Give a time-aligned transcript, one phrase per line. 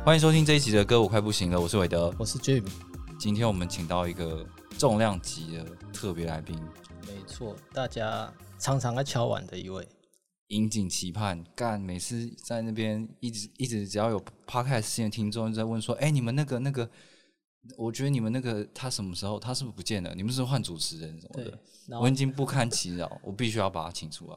[0.00, 2.12] 欢迎收听这一集的歌，我快不行了，我是韦德。
[2.18, 2.66] 我是 Jim，
[3.20, 4.44] 今天我们请到一个
[4.76, 6.58] 重量级的特别来宾，
[7.06, 9.86] 没错，大家常常在敲碗的一位。
[10.48, 11.44] 引颈期盼。
[11.54, 16.90] 干，每次在那边一直一直，只要有 podcast 新的听众就在问说：“哎、你们那个那个，
[17.76, 19.38] 我觉得你们那个他什么时候？
[19.38, 20.12] 他是不是不见了？
[20.16, 21.58] 你们是不是换主持人什么的？”，
[22.00, 24.36] 我已经不堪其扰，我必须要把他请出来，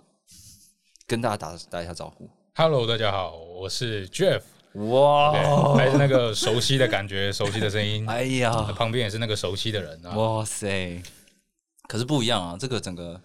[1.07, 2.29] 跟大家打打一下招呼。
[2.53, 4.41] Hello，大家好，我是 Jeff，
[4.75, 10.15] 哇对，还是那个熟悉的感觉，熟悉的声音，哎呀，旁边也是那个熟悉的人啊。
[10.15, 11.01] 哇塞！
[11.87, 13.21] 可是不一样啊，这个整个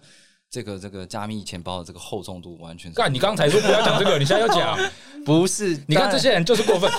[0.49, 4.77] 这个这个加密钱包的这个厚重度完全是干，你刚才说不要讲这个，你现在要讲，
[5.25, 5.77] 不是？
[5.87, 6.91] 你看这些人就是过分，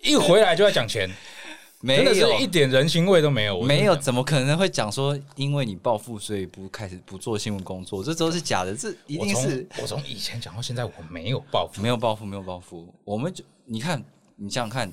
[0.00, 1.10] 一回来就要讲钱，
[1.82, 3.60] 没真的有是一点人情味都没有。
[3.62, 8.02] 没有，怎么可能会讲说因为你暴富所以不开始不做新闻工作？
[8.02, 11.82] 这都是假的，这一定是我从以前讲到现在，我没有暴富。
[11.82, 12.86] 没有暴富，没有暴富。
[13.04, 14.02] 我们就你看，
[14.36, 14.90] 你想想看，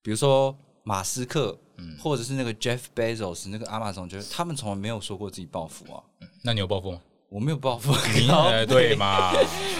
[0.00, 6.02] 比如说马斯克，嗯或者是那个 Jeff Bezos，那个阿玛总，就是他们从来没有说过自己暴富啊。
[6.42, 7.00] 那你有暴富吗？
[7.28, 7.92] 我没有暴富，
[8.68, 9.32] 对嘛？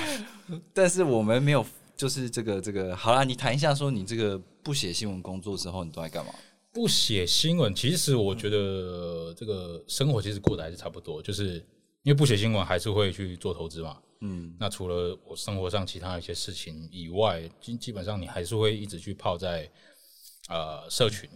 [0.74, 1.64] 但是我们没有，
[2.02, 6.34] 就是这个这个，好啦，你谈一下，说你这个不写新闻工作之后，你都在干嘛？
[6.72, 11.64] 不写新闻，其实我觉得这个生活其实过得还是差不多，就是
[12.02, 14.02] 因为不写新闻，还是会去做投资嘛。
[14.20, 19.70] 嗯，那除了我生活上其他一些事情以外，基基本上你还是会一直去泡在
[20.48, 21.30] 呃社群，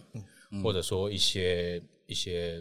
[0.65, 2.61] 或者说一些一些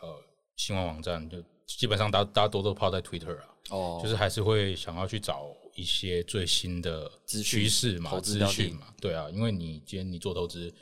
[0.00, 0.08] 呃
[0.54, 10.72] 新闻网站，就基本上大大家都都泡在 Twitter 啊，哦，就是还是会想要去找一些最新的资讯趋势嘛、资讯嘛，对啊，因为你今天你做投资，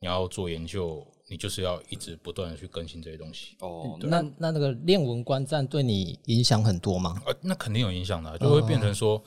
[0.00, 3.56] 你要做研究，你就是要一直不断的去更新这些东西。
[3.60, 7.20] 哦，那那那那个练文观战对你影响很多吗？
[7.26, 9.22] 呃，那肯定有影响的啊，就会变成说，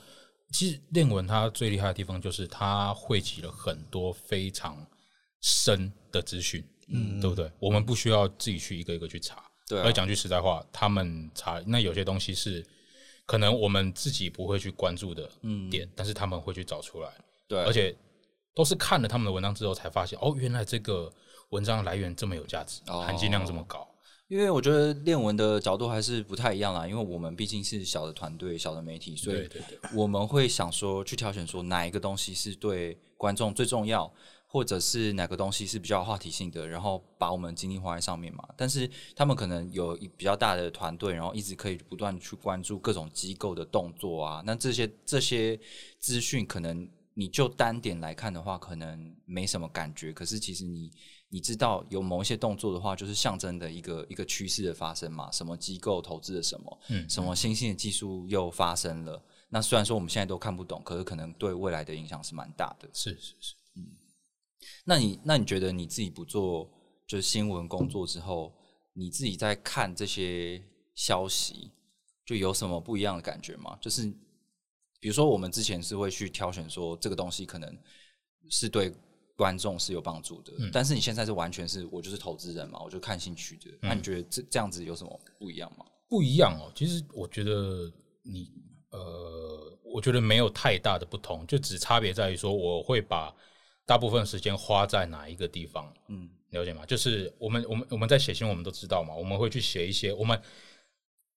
[0.52, 4.76] 其实练文它最厉害的地方就是它汇集了很多非常
[5.40, 7.50] 深的资讯，嗯，对不对？
[7.58, 12.64] 我们不需要自己去一个一个去查，对啊而讲句实在话，他们查那有些东西是
[13.30, 15.30] 可能我们自己不会去关注的
[15.70, 17.96] 点，但是他们会去找出来，嗯对，而且
[18.56, 21.08] 都是看了他们的文章之后才发现，哦，原来这个
[21.50, 23.02] 文章来源这么有价值，哦。
[23.02, 23.86] 含金量这么高。
[24.26, 29.48] 因为我觉得练文的角度还是不太一样啦，因为我们毕竟是小的团队、小的媒体，所以
[29.94, 34.12] 我们会想说去挑选说哪一个东西是对观众最重要，
[34.52, 38.42] 或者是哪个东西是比较有话题性的，然后把我们精力花在上面嘛。
[38.56, 44.42] 但是他们可能有一比较大的团队，然后一直可以不断去关注各种机构的动作啊。
[44.44, 45.56] 那这些这些
[46.00, 50.12] 资讯可能你就单点来看的话，可能没什么感觉。
[50.12, 50.90] 可是其实你
[51.28, 55.30] 你知道有某一些动作的话，就是象征的一个一个趋势的发生嘛。
[55.30, 59.22] 什么机构投资了什么，嗯什么新兴的技术又发生了。
[59.48, 62.90] 那虽然说我们现在都看不懂，可是可能对未来的影响是蛮大的。
[62.92, 63.54] 是是是。
[64.84, 66.70] 那你那你觉得你自己不做
[67.06, 68.52] 就是新闻工作之后，
[68.92, 70.62] 你自己在看这些
[70.94, 71.70] 消息，
[72.24, 73.76] 就有什么不一样的感觉吗？
[73.80, 74.06] 就是
[75.00, 77.76] 比如说我们之前是会去挑选说这个东西可能
[78.48, 78.92] 是对
[79.36, 83.70] 观众是有帮助的，但是你现在是完全是我就是投资人嘛，我就看兴趣的。
[83.80, 85.86] 那你觉得这这样子有什么不一样吗？
[86.08, 86.70] 不一样哦。
[86.74, 87.90] 其实我觉得
[88.22, 88.52] 你
[88.90, 93.34] 呃，我觉得没有太大的不同，就只差别在于说，我会把
[93.90, 96.86] 大部分时间花在哪一个地方，嗯，了解吗？
[96.86, 100.40] 就是我们我们我们在写信，我们都知道嘛，我们会去写一些我们。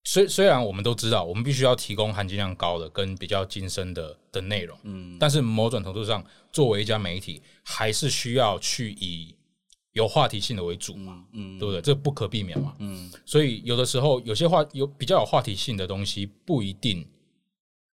[0.04, 9.34] 虽虽然我们都知道，我们必须要提供含金量高的跟比较精深的的内容，嗯，但是某种程度上，作为一家媒体，还是需要去以
[9.90, 11.80] 有话题性的为主嘛，嗯对不对？
[11.80, 12.76] 这不可避免嘛。
[12.78, 17.04] 嗯所以有的时候有些话有比较有话题性的东西，不一定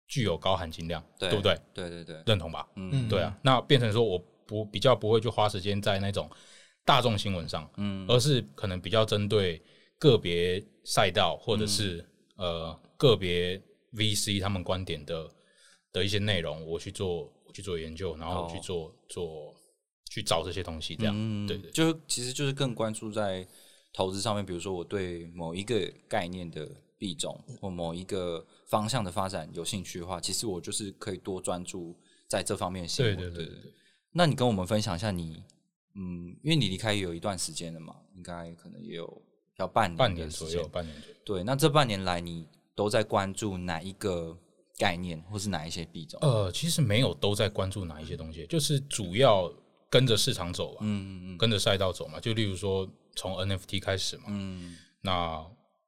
[0.06, 1.58] 具有高含金量，对不对？
[1.72, 2.68] 对对对，认同吧？
[2.76, 6.30] 嗯对啊，那变成说我不比较不会去花时间在那种
[6.84, 9.62] 大众新闻上，嗯而是可能比较针对
[9.98, 12.04] 个别赛道或者是、
[12.36, 13.60] 呃个别
[13.94, 15.30] VC 他们观点的
[15.92, 19.54] 的一些内容，我去做我去做研究，然后我去哦做、做
[20.10, 23.46] 去找这些东西，这样、嗯对对就其实就是更关注在
[23.92, 26.68] 投资上面，比如说我对某一个概念的
[26.98, 31.96] 币种或某一个方向的发展有兴趣的话，其实我就是可以多专注
[32.28, 33.16] 在这方面的新闻。
[33.16, 33.72] 对对对对对。
[34.16, 35.42] 那你跟我们分享一下你，
[35.94, 39.22] 嗯，因为你离开也有一段时间了嘛，应该可能也有
[39.56, 41.16] 要半年半年左右，半年左右。
[41.24, 42.46] 对，那这半年来你
[42.76, 44.38] 都在关注哪一个
[44.78, 46.20] 概念，或是哪一些币种？
[46.22, 49.52] 呃，其实没有都在关注哪一些东西，就是主要
[49.90, 52.20] 跟着市场走吧，嗯嗯跟着赛道走嘛。
[52.20, 55.44] 就例如说从 NFT 开始嘛，嗯那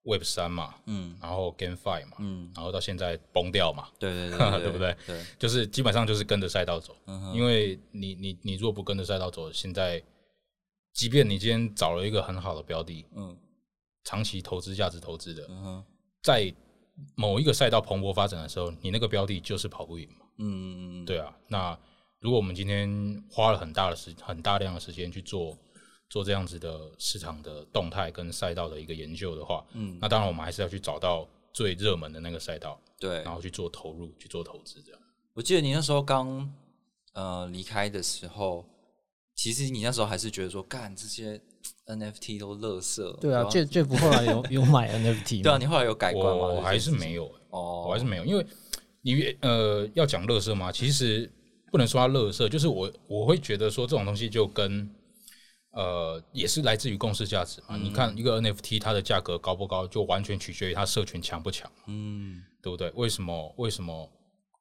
[0.06, 1.16] Web 三嘛，嗯。
[1.20, 4.96] 然后 GameFi 嘛，嗯，然后到现在崩掉嘛，对对对 对不对？
[5.06, 6.96] 对，就是基本上就是跟着赛道走。
[7.34, 10.02] 因为你你你如果不跟着赛道走，现在
[10.92, 13.36] 即便你今天找了一个很好的标的，嗯。
[14.04, 15.44] 长期投资价值投资的，
[16.22, 16.54] 在
[17.16, 20.26] 某一个赛道蓬勃发展的时候，你那个标的就是跑不赢嘛。
[20.38, 21.76] 嗯嗯嗯，对啊，那
[22.20, 25.58] 如果我们今天花了很大的时很大量的时间去做
[26.08, 33.34] 做这样子的市场的动态跟赛道的一个研究的话，嗯那当然我们还是要去找到最热门的那个赛道，对然。
[33.34, 35.00] 后去做投入去做投资这样。
[35.34, 36.50] 我记得你那时候刚
[37.12, 38.64] 呃离开的时候，
[39.34, 41.40] 其实你那时候还是觉得说，干这些
[41.86, 43.02] NFT 都垃圾。
[43.20, 46.46] 对啊不要，Jeff Jeff 后来有 有买 NFT 对啊，你后来有改观吗？
[46.46, 48.46] 我还是没有、欸，哦，我还是没有，因为
[49.02, 51.30] 你呃要讲乐色嘛，其实
[51.70, 54.88] 不能说它乐色，就是我我会觉得说这种东西就跟
[55.76, 57.76] 呃也是来自于共识价值嘛。
[57.76, 62.42] 你看一个 NFT 它的价格高不高，就完全取决于它社群强不强，嗯。
[62.62, 62.90] 对不对？
[62.96, 64.10] 为什么为什么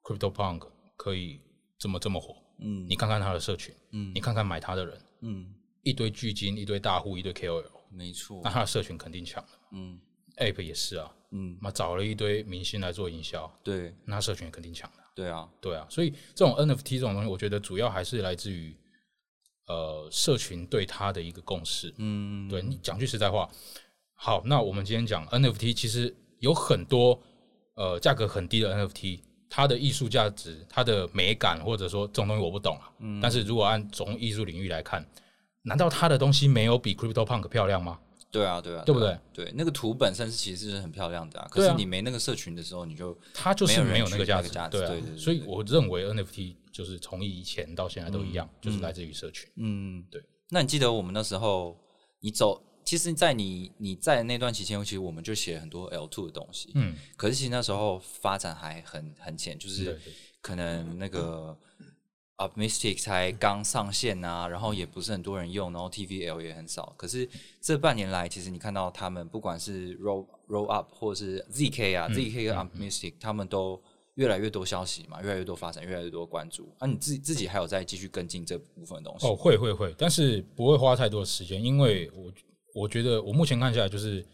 [0.04, 1.40] CryptoPunk 可以
[1.76, 2.36] 这么这么火？
[2.60, 2.86] 嗯。
[2.88, 4.12] 你看看它的社群，嗯。
[4.14, 5.52] 你看看买它的人，嗯，
[5.82, 8.40] 一堆巨金，一堆大户，一堆 KOL，没错。
[8.44, 9.48] 那，它的社群肯定强的。
[9.72, 9.98] 嗯。
[10.36, 13.94] App 也是啊，嗯，那找了一堆明星来做营销，对。
[14.04, 15.02] 那它社群肯定强的。
[15.14, 18.76] 对啊，对啊，所以这种 NFT 这种东西，我觉得主要还是来自于
[19.66, 21.92] 呃社群对它的一个共识。
[21.98, 23.48] 嗯对你讲句实在话，
[24.14, 27.20] 好，那我们今天讲 NFT，其实有很多
[27.74, 32.90] 呃价格很低的 NFT，它的艺术价值、它的美感，或者说这种东西我不懂啊。
[33.00, 35.06] 嗯但是如果按从艺术领域来看，
[35.62, 37.98] 难道它的东西没有比 CryptoPunk 漂亮吗？
[38.30, 39.18] 对啊对啊，对不对？
[39.32, 49.48] 对，那个图本身是其实是很漂亮的啊，可是你没那个社群的时候，你就它就是没有那个价值，对所以我认为 NFT 就是从以前到现在都一样，就是来自于社群。
[49.56, 50.22] 嗯，对。
[50.50, 51.74] 那你记得我们那时候
[52.20, 59.98] 你走，其实，在你你在那段期间，其实我们就写很多 L two 的东西，嗯，可是其实那时候发展还很很浅，就是
[60.42, 61.58] 可能那个
[62.36, 66.94] Optimistic 才刚上线啊，然后也不是很多人用，然后 TVL 也很少。
[66.98, 67.26] 可是
[67.62, 73.82] 这半年来，其实你看到他们不管是 Roll Roll Up 或是 ZK 啊、ZK 跟 Optimistic，他们都
[74.16, 76.74] 越来越多消息嘛，越来越多发展，越来越多关注。
[76.78, 79.26] 啊，你自己自己还有在继续跟进这部分的东西？
[79.26, 82.32] 哦，会会会，但是不会花太多的时间，因为我
[82.74, 84.26] 我觉得我目前看下来，就是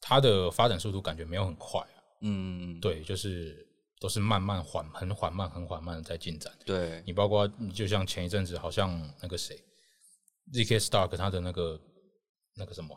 [0.00, 1.96] 它的发展速度感觉没有很快啊。
[2.22, 3.66] 嗯，对，就是
[4.00, 6.52] 都是慢慢缓、很缓慢、很缓慢的在进展。
[6.64, 9.56] 对，你包括你就像前一阵子，好像那个谁
[10.52, 11.80] ，ZK Stark 他的那个
[12.56, 12.96] 那个什么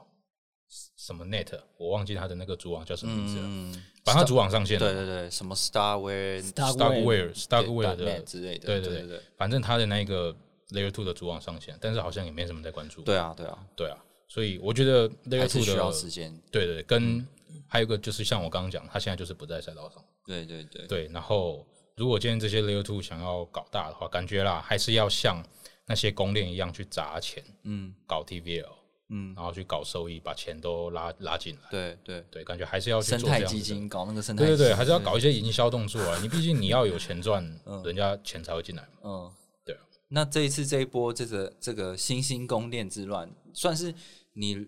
[0.96, 1.48] 什么 Net，
[1.78, 3.44] 我忘记他的那个主网叫什么名字了。
[3.46, 3.74] 嗯，
[4.06, 10.34] 反正他主网上线了嘛对对对，什么 Starware、，Starkware、Starkware 的之类的，对对对对，反正他的那个
[10.70, 13.02] Layer Two 的主网上线，但是好像也没什么在关注。
[13.02, 13.98] 对啊对啊，对啊，
[14.28, 16.32] 所以我觉得 Layer Two 需要的时间。
[16.50, 17.28] 对对，对跟
[17.68, 20.02] 还有一个就是像我刚刚讲，他现在就是不在赛道上。
[20.26, 21.68] 对对对，对，然后
[21.98, 25.44] 如果今天这些 Layer Two 想要搞大的话，感觉啦还是要像
[25.86, 28.70] 那些公链一样去砸钱，嗯搞 TVL，
[29.12, 31.62] 嗯，然后去搞收益，把钱都拉拉进来。
[31.70, 36.18] 对对，对，感觉还是要去生态基金搞那个生态，对对对，还是要搞一些营销动作啊！
[36.24, 37.44] 你毕竟你要有钱赚，
[37.84, 38.90] 人家钱才会进来嘛。
[39.04, 39.32] 嗯，
[39.66, 39.82] 对啊。
[40.08, 43.94] 那这一次这一波这个这个新兴宫殿之乱，算是
[44.34, 44.66] 你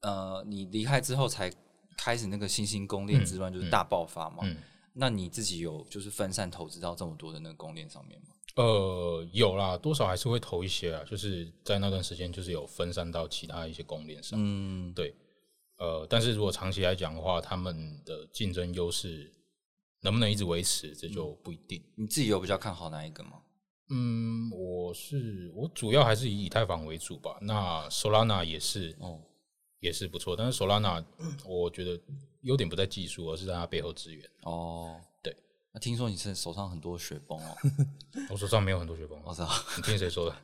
[0.00, 1.52] 呃你离开之后才
[1.96, 4.38] 开始那个新兴宫殿之乱，就是大爆发嘛。
[4.42, 4.56] 嗯
[4.94, 8.26] 那你自己有就是分散投资到这么多的那个宫殿上面吗？
[8.54, 14.38] 呃，有啦，多少还是会投一些啊，就是在那段时间就是有分散到其他一些公链上。
[14.40, 15.14] 嗯，对，
[15.78, 19.32] 呃，但是如果长期来讲的话，他们的竞争优势
[20.00, 21.82] 能不能一直维持，这就不一定。
[21.94, 23.42] 你自己有比较看好哪一个吗？
[23.88, 27.38] 嗯，我是我主要还是以以太坊为主吧。
[27.40, 29.20] 那 Solana 也是哦，
[29.80, 31.04] 也是不错，但是 Solana
[31.44, 32.00] 我觉得
[32.42, 34.28] 优点不在技术，而是在它背后资源。
[34.42, 35.00] 哦，
[35.82, 37.56] 听说你是手上很多雪崩哦，
[38.30, 39.48] 我手上没有很多雪崩，我操！
[39.76, 40.36] 你听谁说的？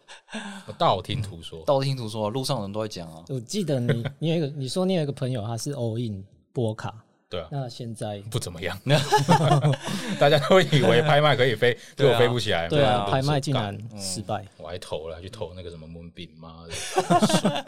[0.67, 1.65] 我道听途说。
[1.65, 3.25] 道听途说，路上人都在讲啊。
[3.29, 6.93] 我记得你 你有一个你说你有一个朋友他是 all in 波卡，
[7.31, 8.77] 对啊，那现在不怎么样，
[10.19, 12.69] 大家都以为拍卖可以飞，结果飞不起来。
[12.69, 17.65] 对啊，拍卖竟然失败，我还投了，去投那个什么 Moonbeam，妈的，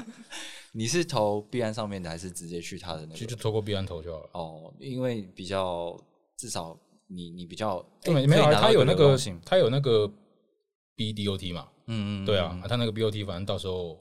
[0.73, 3.27] 你是投币安上面的，还是直接去他的那就个？
[3.27, 4.29] 就透过币安投就好了。
[4.33, 5.97] 哦，因为比较
[6.37, 6.77] 至少
[7.13, 10.09] 你你比较对，没有啊，他有那个他有那个
[10.97, 14.01] BDOT 嘛，嗯嗯，对啊嗯，他那个 BOT 反正到时候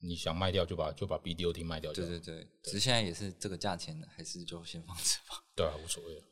[0.00, 5.42] 你想卖掉就把就把 BDOT 卖掉，对对对，只是现在也是这个价钱的，还是就先放着吧。
[5.54, 6.22] 对啊，无所谓了。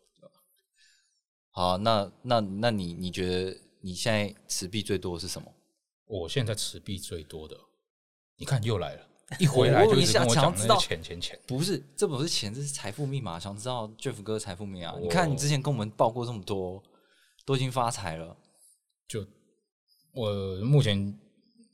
[1.51, 5.51] 好，那那那你你觉得你现在持币最多的是什么？
[6.07, 7.59] 我现在持币最多的，
[8.37, 9.09] 你看又来了，
[9.41, 11.39] 一回来就一直跟我讲那个钱钱钱。
[11.47, 13.39] 不是，这不是钱，这是财富密码。
[13.39, 14.99] 想知道 Jeff 哥财富密码？
[15.01, 16.83] 你看你之前跟我们报过这么多，
[17.45, 18.37] 都已经发财了。
[19.09, 19.25] 就
[20.13, 20.31] 我
[20.65, 21.19] 目前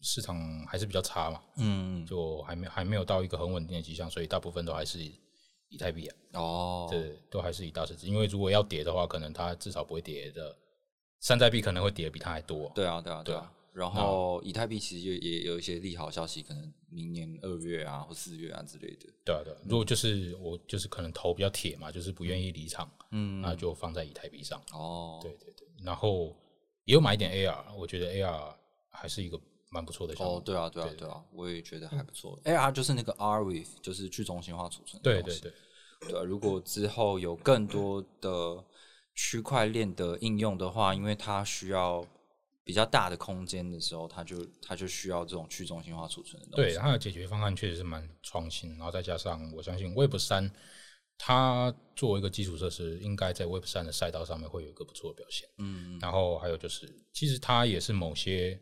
[0.02, 0.36] 市场
[0.66, 8.06] 还是比较差嘛，嗯，就还没还没有到一个很稳定的迹象，所以大部分都还是以太币啊，哦，对，都还是以大市值。
[8.06, 10.56] 因为如果要跌的话，可能它至少不会跌的，
[11.20, 12.72] 山寨币可能会跌的比它还多。
[12.74, 13.52] 对啊，对啊，对对啊。
[13.72, 19.06] 然后以太币其实也也有一些利好消息，可能明年二月啊或四月啊之类的。
[19.24, 19.56] 对啊，对啊。
[19.64, 24.60] 如果就是我就是可能头比较铁嘛，就是不愿意离场，嗯，那就放在以太币上。
[24.72, 26.36] 哦，对对对，然后
[26.84, 28.54] 也有买一点 AR，我觉得 AR
[28.90, 30.38] 还是一个蛮不错的项目。
[30.38, 32.38] 哦，对啊，对啊，对对啊，我也觉得还不错。
[32.44, 35.04] AR 就是那个 R with，就是去中心化储存的。
[35.04, 35.52] 对对对，
[36.08, 38.64] 对啊，如果之后有更多的
[39.14, 42.04] 区块链的应用的话，因为它需要
[42.70, 46.78] 比较大的空间的时候，它就它就需要这种去中心化储存的东对，西。
[46.78, 50.48] 它的解决方案确实是蛮创新，然后再加上我相信 Web 三，
[51.18, 55.48] 它作为一个基础设施，应该在 Web 三的赛道上面会有一个不错的表现。
[55.58, 58.56] 嗯，然后还有就是，其实它也是某些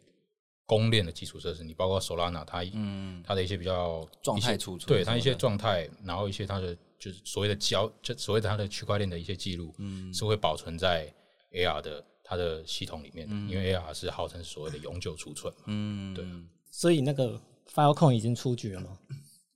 [0.64, 11.12] 公链的基础设施，你包括 Solana，它嗯它的一些比较状态储存对它一些状态，然后一些它的就是所谓的交，就所谓的它的区块链的一些记录，嗯是会保存在
[11.52, 16.26] AR 的它的系统里面的，因为 AR 是号称所谓的永久储存嘛，嗯，对
[16.70, 17.40] 所以那个
[17.72, 18.98] Filecoin 已经出局了吗？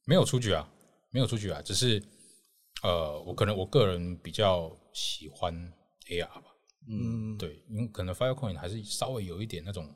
[0.06, 0.66] 没有出局啊，
[1.10, 2.02] 没有出局啊，只是
[2.82, 5.54] 呃，我可能我个人比较喜欢
[6.08, 6.44] AR 吧，
[6.88, 9.86] 嗯，对，因为可能 Filecoin 还是稍微有一点那种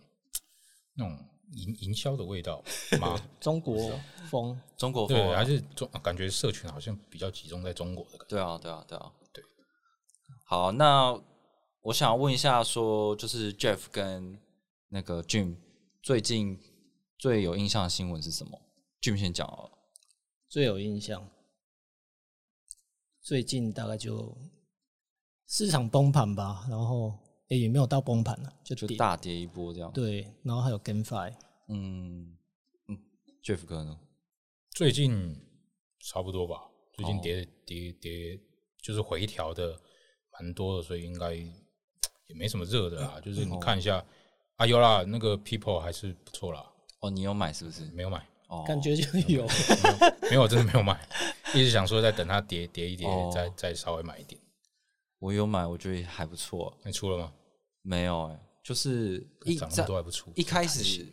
[0.95, 1.19] 那种
[1.53, 2.63] 营营销的味道
[3.01, 8.27] 嘛， 中国风，中国风对，啊还是中感觉社群好像比较集中在中国的感觉。
[8.29, 9.43] 对啊，对啊，对啊，对。
[10.45, 11.19] 好，那
[11.87, 14.37] 我想要问一下，说就是 Jeff 跟
[14.89, 15.57] 那个 Jim
[16.03, 16.59] 最近
[17.17, 18.61] 最有印象的新闻是什么
[19.01, 19.71] ？Jim 先讲哦。
[20.49, 21.31] 最有印象。
[23.21, 24.37] 最近大概就
[25.47, 27.17] 市场崩盘吧，然后
[27.51, 28.97] 诶也没有到崩盘了，就就跌。
[28.97, 31.33] 大跌一波这样。，对，然后还有 GameFi，
[31.69, 32.37] 嗯
[32.89, 32.99] 嗯
[33.45, 33.97] ，Jeff 哥呢？
[34.71, 35.37] 最近
[36.01, 38.41] 差不多吧，最近哦跌跌跌
[38.83, 39.81] 就是回调的
[40.33, 41.37] 蛮多的，所以应该
[42.29, 43.21] 也没什么热的啦。
[43.25, 44.05] 就是你看一下
[44.57, 46.65] 啊，有啦，那个 People 还是不错啦，
[47.01, 47.85] 哦，你有买是不是？
[47.93, 49.47] 没有买，哦，感觉就有。
[50.31, 50.99] 没有，真的没有买，
[51.55, 54.41] 一直想说再等它跌跌一跌哦，再再稍微买一点。
[55.19, 56.77] 我有买，我觉得还不错。
[56.85, 57.33] 你出了吗？
[57.83, 61.07] 没有哎、就是一涨那在多还不出，一开始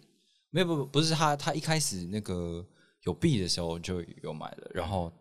[0.49, 2.65] 没有不不不是他他一开始那个
[3.03, 5.11] 有币的时候就有买了，然后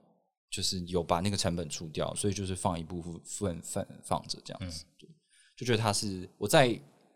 [0.51, 4.92] 就是有把那个成本出掉，所以就是放一部分份放着这样子，对，
[5.63, 6.69] 就觉得他是我在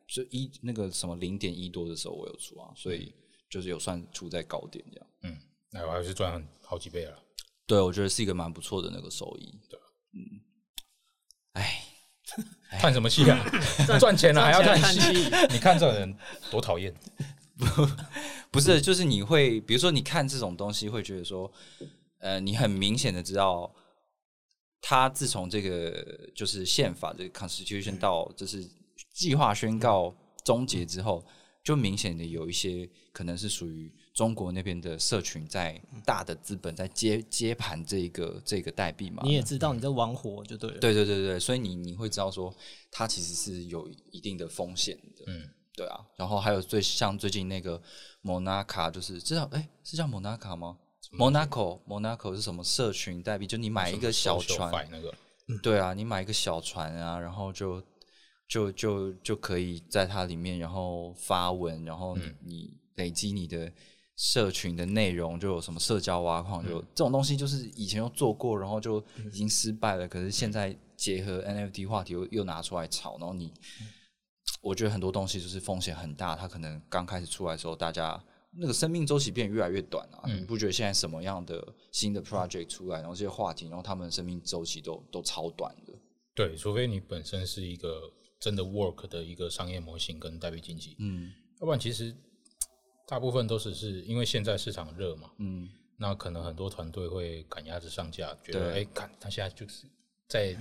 [0.07, 3.13] 就一那个什么零点一多的时候我有出啊，所以
[3.51, 5.37] 就是有算出在高点这样，嗯，
[5.73, 7.19] 那我还是赚好几倍了。
[7.67, 9.81] 对我觉得是一个蛮不错的那个收益，对，
[10.13, 10.41] 嗯，
[11.55, 11.83] 哎，
[12.79, 13.45] 叹什么气啊？
[13.99, 15.55] 赚钱了还要叹气赚钱叹？
[15.55, 16.17] 你看这个人
[16.53, 16.95] 多讨厌！
[18.53, 21.51] 不是，就是你会，比如说你看这种东西，会觉得说，
[22.19, 23.75] 呃，你很明显的知道，
[24.81, 28.65] 他自从这个就是宪法这个 Constitution 到就是
[29.13, 30.15] 计划宣告
[30.45, 31.25] 终结之后，
[31.65, 40.79] 就明显的有一些可能是属于中国那边的社群在大的资本在接接盘这个这个代币嘛，你也知道你在玩火就对了。
[40.79, 42.55] 对对对对，所以你你会知道说，
[42.91, 45.25] 它其实是有一定的风险的。
[45.27, 46.01] 嗯，对啊。
[46.17, 47.83] 然后还有最像最近那个
[48.23, 50.79] Monaca，就是知道哎是叫 Monaca 吗
[51.13, 53.47] ？Monaco Monaco 是什么社群代币？
[53.47, 55.15] 就你买一个小船，那个，
[55.63, 57.83] 对啊，你买一个小船啊，然后就
[58.49, 63.73] 就就就可以在它里面，然后发文，然后你,、你累积你的
[64.17, 73.53] 社群的内容，就有什么社交挖矿，就、这种东西，就是以前又做过，然后就已经失败了，可是现在结合 NFT 话题又又拿出来炒，然后你，
[74.61, 78.23] 我觉得很多东西就是风险很大，它可能刚开始出来的时候，大家。
[78.59, 80.23] 那个生命周期变得越来越短啊！
[80.27, 85.93] 你不觉得现在什么样的新的 project 出来，然后这些话题，然后他们的生命周期都都超短的。
[86.35, 92.15] 对，除非你本身是一个真的 work 的一个商业模型跟代币经济，嗯要不然其实
[93.07, 99.87] 大部分都只是因为现在市场热嘛，嗯，那可能很多团队会赶鸭子上架，觉得哎，看他现在就是
[100.29, 100.55] 在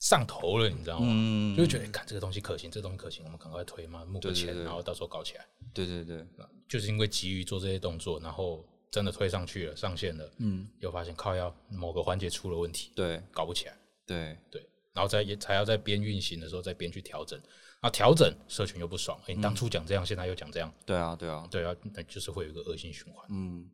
[0.00, 1.06] 上头了，你知道吗？
[1.08, 1.54] 嗯。
[1.54, 5.46] 就会觉得，看这个东西可行，这个东西可行，我们赶快推嘛，募个钱，然后到时候搞起来。
[5.72, 6.26] 对对对，
[6.68, 13.22] 就是因为急于做这些动作，然后真的推上去了，上线了，嗯，又发现靠要某个环节出了问题，对。
[13.30, 13.76] 搞不起来，
[14.06, 14.36] 对。
[14.50, 17.38] 对，然后再也才要在边运行的时候再边去调整，
[17.80, 23.26] 啊，调整社群又不爽，哎、你当初讲这样，现在又讲这样，对啊对啊，对啊，那就是会有一个恶性循环。
[23.30, 23.70] 嗯，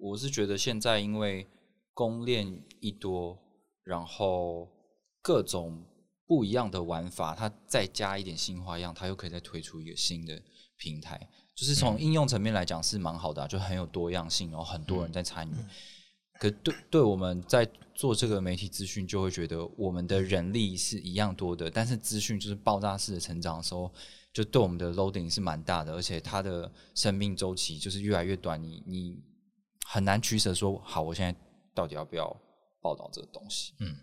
[0.00, 1.46] 我是觉得现在因为
[1.94, 3.38] 公链一多，
[3.84, 4.68] 然后
[5.22, 5.84] 各种
[6.26, 10.40] 不一样的玩法，它再加一点新花样，它又可以再推出一个新的
[10.76, 11.28] 平台。
[11.54, 15.54] 就是从应用层面来讲是蛮好的、啊，就很有多样性，然后很多人在参与。
[16.38, 23.92] 可对对我们在做这个媒体资讯，就会觉得我们的人力是一样多的，但是资讯就是爆炸式的成长的时候，
[24.32, 29.16] 就对我们的 loading 是蛮大的，而且它的生命周期就是越来越短，你你
[29.84, 31.36] 很难取舍说，好，我现在
[31.74, 32.28] 到底要不要
[32.80, 33.74] 报道这个东西？
[33.80, 33.96] 嗯，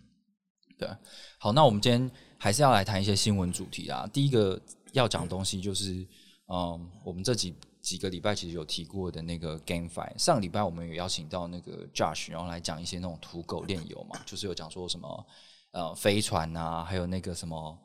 [0.77, 0.89] 对。
[1.37, 4.07] 好，那我们今天还是要来谈一些新闻主题啦。
[4.11, 4.59] 第一个
[4.93, 6.05] 要讲的东西就是，
[6.47, 10.17] 嗯，我们这几几个礼拜其实有提过的那个 GameFi。
[10.17, 15.27] 上个礼拜我们有邀请到那个 Josh，然后来讲一些那种土狗炼油嘛，就是有讲说什么
[15.71, 17.77] 呃飞船啊，还有那个什么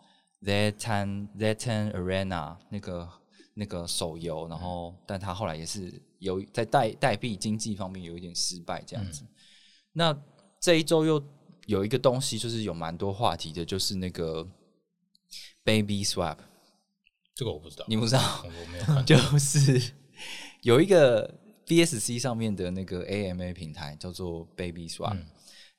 [0.43, 3.09] Zetan Zetan Arena 那个
[3.55, 9.23] 那个手游，然后但他后来也是有在代代币经济方面有一点失败这样子。
[9.93, 10.17] 那
[10.61, 11.23] 这一周又
[11.67, 14.47] 有一个东西，就是有蛮多话题的，就是那个
[15.65, 16.39] Baby Swap，
[17.35, 18.43] 这个我不知道，你不知道？
[18.45, 19.93] 我我没有看，就是
[20.63, 25.27] 有一个 BSC 上面的那个 AMA 平台叫做 Baby Swap，、嗯。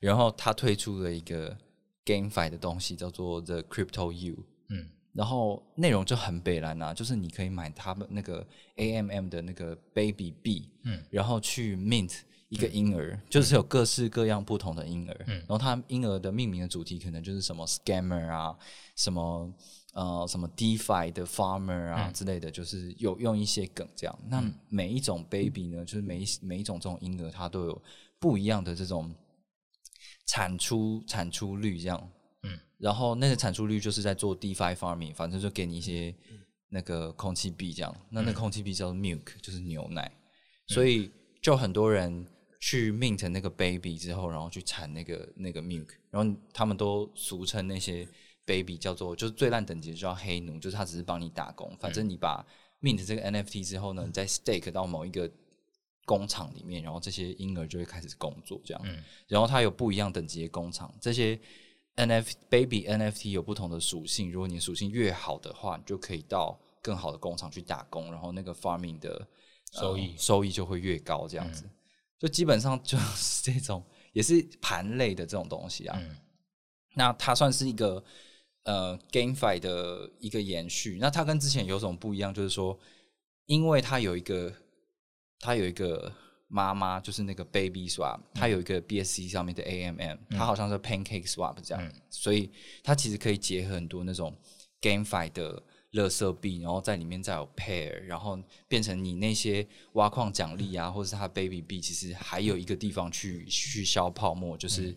[0.00, 1.56] 然后它推出了一个
[2.04, 4.44] GameFi 的东西，叫做 The Crypto U。
[4.70, 4.88] 嗯。
[5.12, 8.46] 然后内容就很北蓝啊，就是你可以买他们那个
[8.76, 11.04] AMM 的那个 Baby B，，嗯。
[11.10, 12.20] 然后去 mint
[12.52, 18.54] 一个婴儿，就是有各式各样不同的婴儿，嗯然后他婴儿的命名的主题可能就是什么 scammer 啊，
[18.94, 19.50] 什么
[19.94, 24.18] 呃什么 DeFi 的 farmer 啊、嗯之类的，就是有用一些梗这样。
[24.28, 27.82] 那每一种 baby 呢，就是每一每一种这种婴儿，它都有
[28.18, 29.14] 不一样的这种
[30.26, 32.10] 产出产出率这样。
[32.42, 36.14] 嗯，然后那个产出率就是在做 DeFi farming，反正就给你一些
[36.68, 37.96] 那个空气币这样。
[38.10, 40.12] 那那空气币叫做 milk，就是牛奶。
[40.66, 41.10] 所以
[41.40, 42.26] 就很多人
[42.64, 48.06] 去 mint 那个 baby 之后，然后去产那个那个 milk，然后他们都俗称那些
[48.46, 51.76] baby 叫做就是最烂等级的叫黑奴，就是他只是帮你打工。
[51.80, 52.46] 反正你把
[52.80, 55.28] mint 这个 NFT 之后呢，你再 stake 到某一个
[56.04, 58.80] 工厂里面，然后这些婴儿就会开始工作这样。
[58.84, 61.36] 嗯然后它有不一样等级的工厂，这些
[61.96, 64.30] NFT baby NFT 有不同的属性。
[64.30, 69.10] 如果你的属性越好的话，你就可以到更好的工厂去打工，然后那个 farming 的、
[69.72, 71.68] 呃收益收益就会越高，这样嗯子。
[72.22, 75.98] 就基本上就是这种，也是盘类的这种东西啊。
[76.00, 76.16] 嗯
[76.94, 78.04] 那它算是一个
[78.62, 80.98] 呃 GameFi 的一个延续。
[81.00, 82.32] 那它跟之前有什么不一样？
[82.32, 82.78] 就是说，
[83.46, 84.54] 因为它有一个
[85.40, 86.14] 它有一个
[86.46, 92.52] 妈妈，就是那个 Baby Swap，它有一个 BSC 上面的 AMM，、它好像是 Pancake Swap 这样，嗯所以
[92.84, 94.36] 它其实可以结合很多那种
[94.80, 95.60] GameFi 的。
[95.92, 104.96] 乐色币，然后在里面再有 pair，然后变成你那些挖矿奖励啊，或者是它 baby 币，其实还有一个地方去去消泡沫，就是、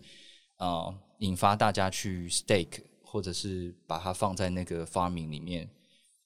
[0.58, 5.66] 呃引发大家去 stake，或者是把它放在那个 farming 里面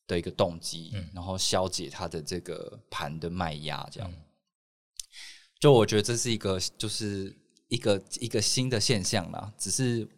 [0.09, 4.13] 的一个动机，然后消解它的这个盘的卖压，这样。
[5.61, 7.33] 就我觉得这是一个就是
[7.69, 10.09] 一个一个新的现象啦，只是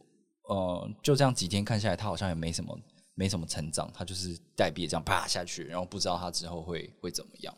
[0.48, 2.78] 呃就这样几天看下来，它好像也没什么
[3.14, 7.54] 没什么成长，他就是代币这样啪下去，然后不知道他之后会会怎么样。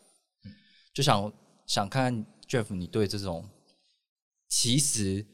[0.93, 1.31] 就想
[1.65, 3.47] 想看 Jeff，你对这种
[4.47, 5.25] 其实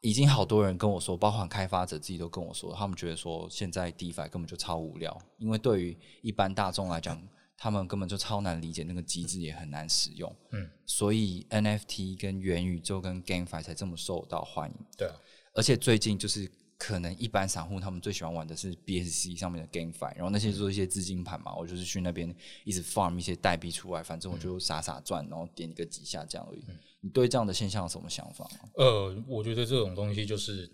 [0.00, 7.22] 已经好多人跟我说，包括开发者自己都跟我说，他们觉得说现在 DeFi 根本就超无聊，因为对于一般大众来讲，
[7.56, 10.34] 他们根本就超难理解那个机制，也很难使用。
[10.50, 14.76] 嗯，所以 NFT 跟元宇宙跟 GameFi 才这么受到欢迎。
[14.96, 15.14] 对啊，
[15.54, 16.50] 而且最近就是
[16.84, 26.64] 可能一般散户他们最喜欢玩的是 BSC 上面的 GameFi，然后那些做一些资金盘嘛，我就是去那边一直 farm 一些代币出来，反正我就傻傻赚，然后点一个几下这样而已。
[27.00, 28.68] 你对这样的现象有什么想法吗？
[28.74, 30.68] 呃，我觉得这种东西就是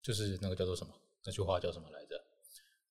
[0.00, 0.92] 就是那个叫做什么？
[1.24, 2.14] 那句话叫什么来着？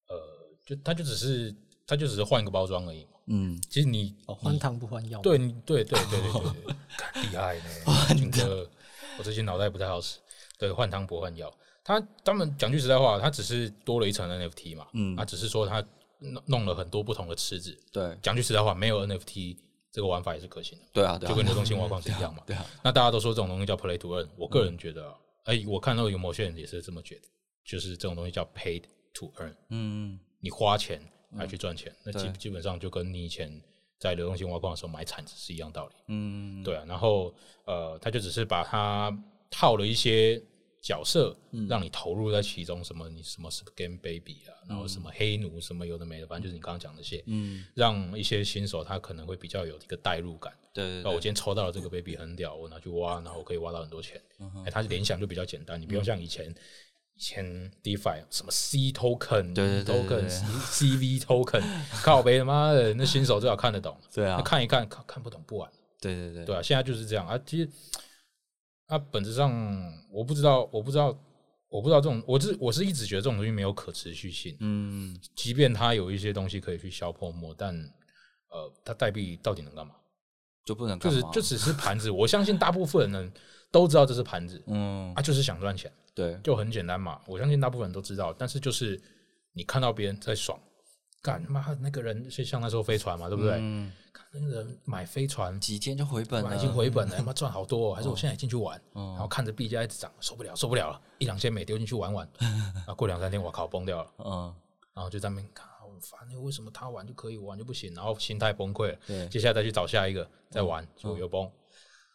[0.10, 0.18] 呃，
[0.66, 1.56] 就它就只是
[1.88, 3.12] 它就只是换一个包装而已嘛。
[3.28, 8.70] 嗯，其实你哦，换汤不换药。，对你对对对对对 厉害呢，军哥，
[9.18, 10.20] 我最近脑袋不太好使。
[10.58, 11.58] 对，换汤不换药。
[11.86, 15.82] 他他们讲句实在话，他只是多了一层 NFT 嘛，嗯啊，只是说他
[16.20, 17.78] 弄弄了很多不同的池子。
[17.94, 19.56] 对讲句实在话，没有 NFT
[19.92, 22.42] 这个玩法也是可行的，对啊，对啊，就跟流动性挖矿是一样嘛。
[22.46, 27.22] 对啊，那大家都说这种东西叫 Play to Earn，我个人觉得啊，哎、我看到有某些人也是这么觉得。
[27.64, 33.52] 就是这种东西叫 paid to earn，嗯你花钱来去赚钱，那基基本上就跟你以前
[33.98, 35.94] 在流动性挖矿的时候买铲子是一样道理。
[36.10, 37.34] 嗯，对啊，然后
[37.66, 39.12] 呃，他就只是把它
[39.50, 40.40] 套了一些
[40.86, 50.54] 角色，嗯让你投入在其中，什么你什么是 Game Baby 啊，然后什么黑奴，什么有的没的，反正就是你刚刚讲那些，嗯，让一些新手他可能会比较有一个代入感。
[50.74, 54.22] 对那我今天抽到了这个 baby 很屌，我拿去挖，然后我可以挖到很多钱。
[54.40, 56.54] 嗯哎、它联想就比较简单，你不用像以前。
[57.18, 60.28] 以前 DeFi 什么 C token、token、对
[60.68, 61.64] CV token，
[62.04, 65.72] 靠北他妈的，那新手最好看得懂， 对啊看一看看看不懂不玩。
[66.02, 67.40] 对对对对啊，现在就是这样啊。
[67.46, 67.70] 其实
[68.88, 69.52] 啊，本质上
[70.12, 71.18] 我不知道，我不知道，
[71.70, 74.56] 我不知道这种，我是我是一直觉得这种东西没有可持续性。
[74.60, 77.76] 嗯，即便它有一些东西可以去消泡沫，但
[78.50, 79.96] 呃，它代币到底能干嘛？
[80.66, 82.10] 就不能就是就只是盘子。
[82.10, 83.34] 我相信大部分人
[83.72, 87.22] 都知道这是盘子，嗯啊，就是想赚钱，对就很简单嘛。
[87.28, 89.00] 我相信大部分人都知道，但是就是
[89.54, 90.60] 你看到别人在爽，
[91.26, 93.58] 干妈那个人就像那时候飞船嘛，对不对？
[93.60, 104.54] 嗯，看那个人买飞船，几天就回本了，已经回本了，他妈赚好多、哦，还是我现在进去玩，嗯然后看着币价一直涨，受不了，受不了了，一两千美丢进去玩玩， 然后过两三天，我靠，崩掉了，嗯，
[104.94, 111.50] 然后就在那边看，很烦，为什么他玩就可以，我玩就不行，然后心态崩溃了，对，接下来再去找下一个再玩，就又崩。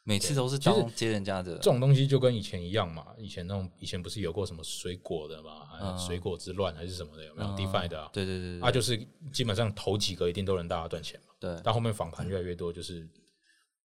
[0.03, 5.99] 每次都是其实当接人家的这，种东西就跟以前一样嘛，以前那种以前不是有过什么水果的嘛，嗯。
[5.99, 7.57] 水果之乱还是什么的，有没有嗯。
[7.57, 8.09] DeFi 的啊？
[8.13, 8.99] 对对对对，啊，就是
[9.33, 13.07] 基本上头几个一定都能大家赚钱嘛，对，但后面访盘越来越多，就是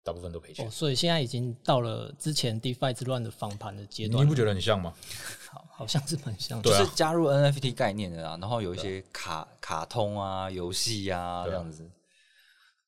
[0.03, 0.66] 大部分都赔钱。
[0.66, 0.70] 哦，。
[0.70, 4.94] 所以现在已经到了之前 DeFi 之乱的访盘的阶段，你不觉得很像吗？
[5.50, 11.44] 好好像是蛮像就是加入 NFT 概念的啊，然后有一些卡卡通啊、游戏啊。
[11.46, 11.90] 这样子，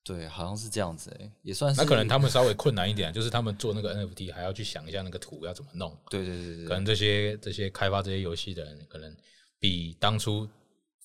[0.07, 5.95] 对，好像是这样子哎，也算是那可能他们稍微困难一点，就是他们做那个 NFT 还要去想一下那个图要怎么弄。
[6.09, 9.15] 对对对对可能这些这些开发这些游戏的人，可能
[9.59, 10.47] 比当初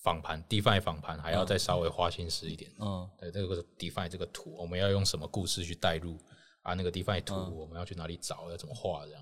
[0.01, 2.71] 访盘 DeFi 访盘还要再稍微花心思一点。
[2.79, 6.17] 嗯对，这个 DeFi 这个图，我们要用什么故事去带入
[6.61, 6.73] 啊？
[6.73, 8.49] 那个 DeFi 图嗯我们要去哪里找？
[8.49, 9.05] 要怎么画？
[9.05, 9.21] 这样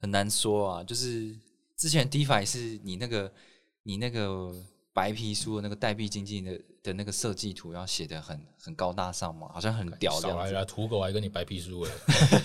[0.00, 1.34] 很难说啊，就是
[1.76, 3.32] 之前 DeFi 是你那个
[3.82, 4.52] 你那个
[4.92, 11.90] 白皮书的那个代币经济的的那个设计图要写的很很高大上嘛，好像很屌这样子少来了，土狗还跟你白皮书哎，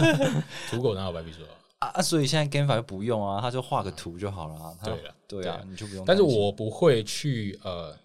[0.72, 1.54] 土狗哪有白皮书啊？
[1.80, 4.76] 啊啊，所以现在 GameFi 就不用啊，他就画个图就好了啊。
[4.80, 6.04] 他对了对啊，你就不用。
[6.06, 7.96] 但是我不会去呃，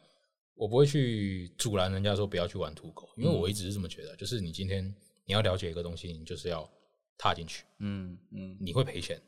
[0.54, 4.84] 我不会去阻拦人家说不要去玩土狗，因为我一直是这么觉得，就是你今天
[5.24, 6.68] 你要了解一个东西，你就是要
[7.16, 9.20] 踏进去，嗯嗯，你会赔钱。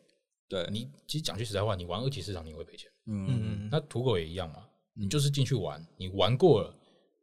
[0.48, 4.64] 对，你其实讲句实在话，你玩二级市场你会赔钱，嗯嗯，那土狗也一样嘛，
[4.94, 6.72] 你就是进去玩，你玩过了，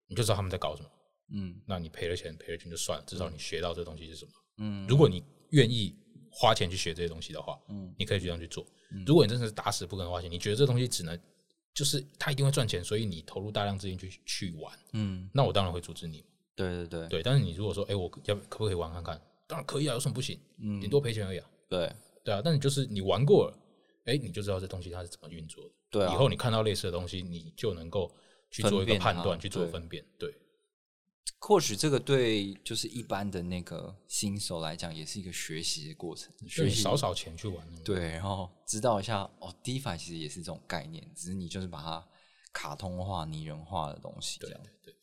[0.07, 0.89] 你就知道他们在搞什么。
[1.35, 4.31] 嗯那你赔了钱，赔了钱就算了，至少你学到这东西是什么。
[4.57, 5.95] 嗯，如果你愿意
[6.29, 8.65] 花钱去学这些东西的话，嗯你可以这样去做。
[9.05, 11.19] 如果你真的是打死不肯花钱，你觉得这东西只能
[11.73, 16.23] 就是它一定会赚钱，所以你投入大量资金去去玩，嗯，那我当然会阻止你。
[16.55, 19.19] 对对对对，但是你如果说，哎、我要可不可以玩看看？
[19.47, 20.39] 当然可以啊，有什么不行？
[20.59, 21.49] 嗯顶多赔钱而已啊。
[21.67, 21.91] 对
[22.23, 23.57] 对啊，但你就是你玩过了，
[24.05, 25.71] 哎、你就知道这东西它是怎么运作的。
[25.89, 28.11] 对啊以后你看到类似的东西，你就能够
[28.53, 30.05] 去做一个判断，去做分辨。
[30.19, 30.31] 对，
[31.39, 37.83] 或许这个对就是一般的那个新手来讲，也是一个学习的过程，学习少少钱去玩。
[37.83, 42.07] 对，然后知道一下哦，DeFi 其实也是这种概念，只是你就是把它
[42.53, 44.61] 卡通化、拟人化的东西这样。
[44.83, 44.95] 对，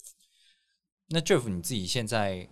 [1.08, 2.48] 那 Jeff 你自己现在，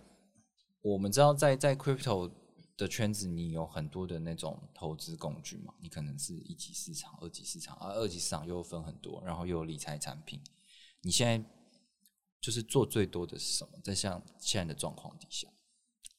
[0.81, 2.29] 我们知道在在 Crypto
[2.75, 10.41] 的圈子，你有很多的那种投资工具嘛，你可能是一级市场、二级市场，啊，二级市场又分很多，然后又有理财产品。
[11.01, 11.49] 你现在
[12.41, 13.71] 就是做最多的是什么？
[13.83, 15.47] 在像现在的状况底下，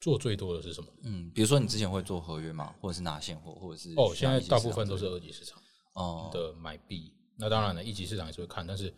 [0.00, 0.92] 做最多的是什么？
[1.02, 5.64] 嗯，比如说你之前会做合约嘛，或者是拿现货，或者是哦，现在大部分都是二级市场的
[5.94, 7.12] 哦，的买币。
[7.36, 8.94] 那当然了，一级市场也是会看，但是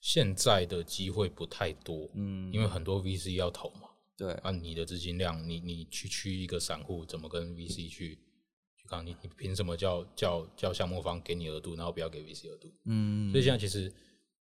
[0.00, 3.90] 现在的机会不太多，嗯，因为很多 VC 要投嘛。
[4.16, 8.14] 对，按你的资金量，你你去区一个散户，怎么跟 VC 去
[8.76, 9.04] 去看？
[9.04, 12.72] 你你凭什么叫叫叫项目方给你额度，然后不要给 VC 额度？
[12.84, 13.92] 嗯，所以现在其实，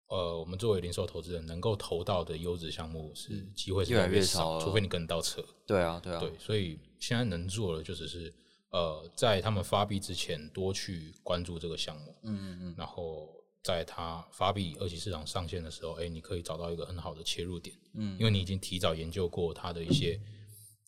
[0.07, 5.43] 呃，我们作为零售投资人，能够投到的优质项目是机会是越来越越少了除非你跟到车。
[5.65, 8.31] 对啊，对啊，对，所以现在能做的就只是
[8.69, 13.29] 呃，在他们发币之前多去关注这个项目，嗯嗯嗯，然后
[13.63, 20.21] 在它发币二级市场上线的时候，哎，你可以找到一个很好的切入点，嗯，因为你已经提早研究过它的一些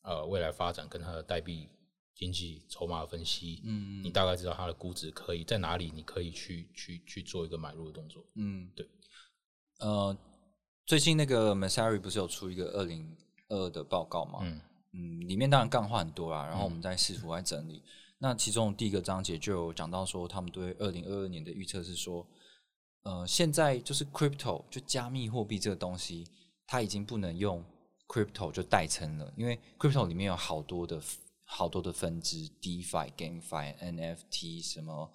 [0.03, 1.67] 呃未来发展跟它的代币
[2.13, 8.23] 经济筹码分析，嗯你大概知道它的估值可以在哪里，你可以去去去做一个买入的动作。
[8.35, 8.87] 嗯，对。
[9.79, 10.17] 呃，
[10.85, 13.15] 最近那个 Masari 不是有出一个二零
[13.49, 14.39] 二的报告嘛？
[14.41, 14.61] 嗯
[14.93, 17.83] 嗯，里面当然干话很多啦，然后我们在试图在整理。
[18.19, 22.25] 那其中第一个章节就有讲到说，他们对二零二二年的预测是说，
[23.03, 26.25] 呃，现在就是 crypto 就加密货币这个东西，
[26.65, 27.63] 它已经不能用
[28.07, 30.99] crypto 就代称了，因为 crypto 里面有好多的
[31.43, 35.11] 好多的分支，DeFi、GameFi、NFT 什么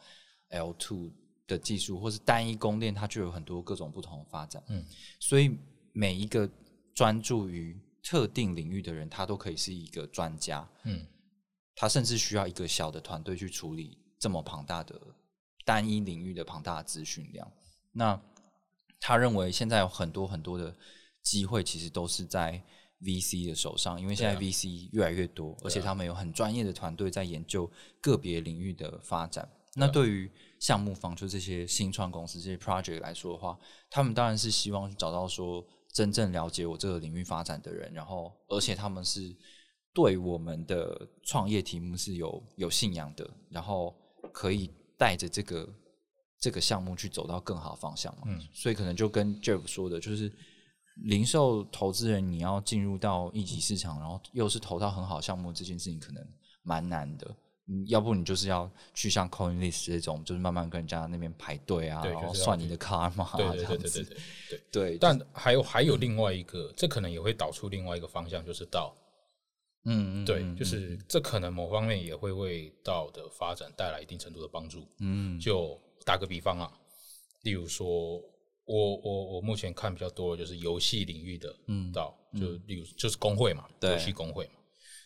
[0.51, 1.11] L two
[1.53, 4.63] 的技术，或是单一公链，它就有很多各种不同的发展。
[4.69, 4.85] 嗯，
[5.21, 5.57] 所以
[5.93, 6.49] 每一个
[6.95, 10.69] 专注于特定领域的人，他都可以是一个专家。
[10.85, 11.07] 嗯，
[11.77, 15.01] 他甚至需要一个小的团队去处理这么庞大的
[15.65, 17.51] 单一领域的庞大的资讯量。
[17.93, 18.21] 那
[19.01, 20.75] 他认为现在有很多很多的
[21.23, 22.63] 机会，其实都是在
[23.03, 29.49] VC 的手上，因为现在 VC 越来越多，而且他们有很专业的团队在研究个别领域的发展。
[29.75, 30.31] 那对于
[30.61, 33.59] 项目方，就这些新创公司、这些 project 来说的话，
[33.91, 39.35] 他们当然是希望去找到说真正了解我这个领域发展的人，然后而且他们是
[39.95, 43.95] 对我们的创业题目是有有信仰的，然后
[44.33, 45.69] 可以带着这个
[46.39, 48.23] 这个项目去走到更好的方向嘛。
[48.27, 50.31] 嗯所以可能就跟 Jeff 说的，就是
[51.05, 56.23] 零售投资人你要进入到一级市场，然后又是投到很好项目，这件事情可能
[56.63, 57.35] 蛮难的。
[57.69, 64.05] 嗯，要不你就是要去像 CoinList 这种，就是慢慢跟人家那边排队啊，对然后就是算你的对啊，这样对对对对子。
[64.05, 64.91] 对对。
[64.91, 68.97] 对，但还有还有另外一个，这可能也会导出另外一个方向，就是道。
[69.85, 74.87] 嗯嗯，对，嗯就是这可能某方面也会为道的发展带来一定程度的帮助。
[74.99, 76.73] 嗯就打个比方啊，
[77.43, 78.21] 例如说，
[78.65, 84.53] 我我我目前看比较多的就是游戏领域的嗯道，就例如就是工会嘛，对游戏工会嘛。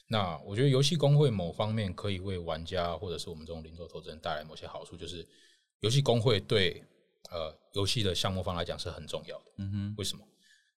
[0.09, 5.27] 那我觉得游戏工会某方面可以为玩家或者是我们这种零售投资人带来某些好处，就是
[5.81, 6.83] 游戏工会对
[7.31, 9.45] 呃游戏的项目方来讲是很重要的。
[9.59, 10.25] 嗯哼为什么？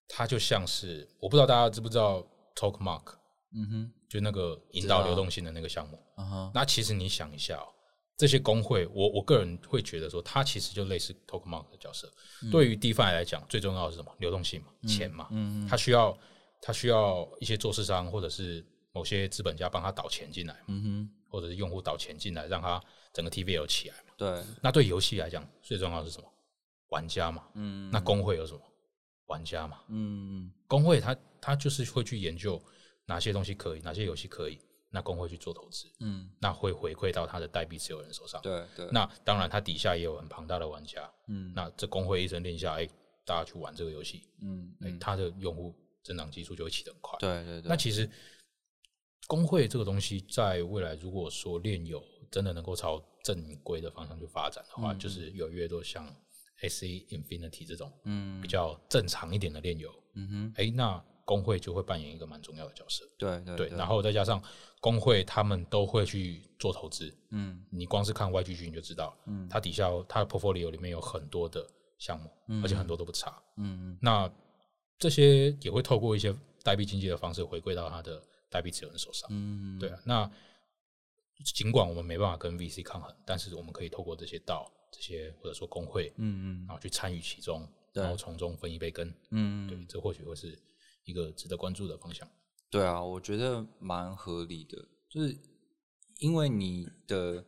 [0.07, 3.13] 它就像是我不知道大家知不知道 Talk Mark，
[3.53, 6.03] 嗯哼就那个引导流动性的那个项目。
[6.15, 7.69] 啊哈那其实你想一下哦，
[8.17, 12.11] 这些工会，我我个人会觉得说，它其实就类似 Talk Mark 的角色。
[12.51, 14.11] 对于 DeFi 来讲，最重要的是什么？
[14.17, 15.27] 流动性嘛，钱嘛。
[15.29, 16.17] 嗯它需要
[16.59, 22.81] 它需要一些做市商或者是某些资本家帮他导钱进来嘛，嗯哼，或者是用户导钱进来，让他
[23.13, 24.13] 整个 TVL 起来嘛。
[24.17, 26.27] 对，那对游戏来讲，最重要的是什么？
[26.89, 27.47] 玩家嘛。
[27.53, 28.61] 嗯那工会有什么？
[29.27, 29.79] 玩家嘛。
[29.89, 32.61] 嗯工会他他就是会去研究
[33.05, 38.41] 哪些东西可以，哪些游戏可以，那工会去做投资，嗯，那会回馈到他的代币持有人手上。
[38.41, 41.09] 对对，那当然，他底下也有很庞大的玩家。
[41.27, 42.87] 嗯那这工会一声令下，哎、
[43.23, 47.17] 大家去玩这个游戏，嗯哎、嗯，它的用户增长基数就会起得很快。
[47.19, 48.09] 对对对，那其实
[49.29, 56.03] 工会这个东西，在未来如果说链友真的能够朝正规的方向去发展的话，嗯就是有越多像
[56.61, 58.41] S A Infinity 这种嗯。
[58.41, 63.05] 比较正常一点的链友，嗯哼，哎、那工会就会扮演一个蛮重要的角色。
[63.19, 64.41] 对对对，然后再加上
[64.81, 67.63] 工会他们都会去做投资，嗯。
[67.69, 69.47] 你光是看 YGG 你就知道，嗯。
[69.47, 71.63] 它底下它的 portfolio 里面有很多的
[71.99, 72.63] 项目，嗯。
[72.63, 73.39] 而且很多都不差。
[73.57, 73.95] 嗯。
[74.01, 74.27] 那
[74.97, 79.29] 这些也会透过一些代币经济的方式回归到它的代币持有人手上。
[79.31, 80.31] 嗯，对啊，那
[81.55, 89.13] 尽管我们没办法跟 VC 抗衡，但是我们可以透过这些道、这些或者说工会，嗯嗯然后去参与其中，然后从中分一杯羹。
[89.31, 90.59] 嗯，对，这或许会是
[91.05, 92.27] 一个值得关注的方向。
[92.69, 94.77] 对啊，我觉得蛮合理的，
[95.09, 95.37] 就是
[96.19, 97.45] 因为你的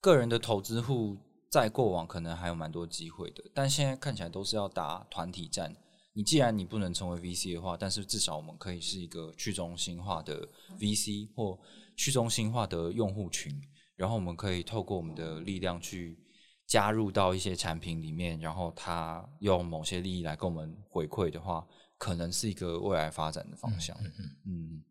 [0.00, 1.18] 个人的投资户
[1.50, 5.76] 在过往可能还有蛮多机会的，但现在看起来都是要打团体战。
[6.16, 10.48] 你既然你不能成为 VC 的话，但是至少我们可以是一个去中心化的
[10.78, 11.58] VC 或
[11.94, 13.54] 去中心化的用户群，
[13.96, 16.18] 然后我们可以透过我们的力量去
[16.66, 21.66] 加入到一些产品里面，然后它用某些利益来跟我们回馈的话，
[21.98, 23.94] 可能是一个未来发展的方向。
[24.00, 24.84] 嗯嗯，嗯，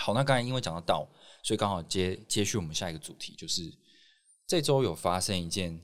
[0.00, 1.08] 好，那刚才因为讲到道，
[1.44, 3.72] 所以刚好接接续我们下一个主题，就是
[4.44, 5.80] 这周有发生一件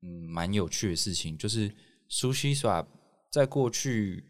[0.00, 1.70] 嗯蛮有趣的事情，就是
[2.08, 2.86] Sushi Swap
[3.34, 4.24] 在过去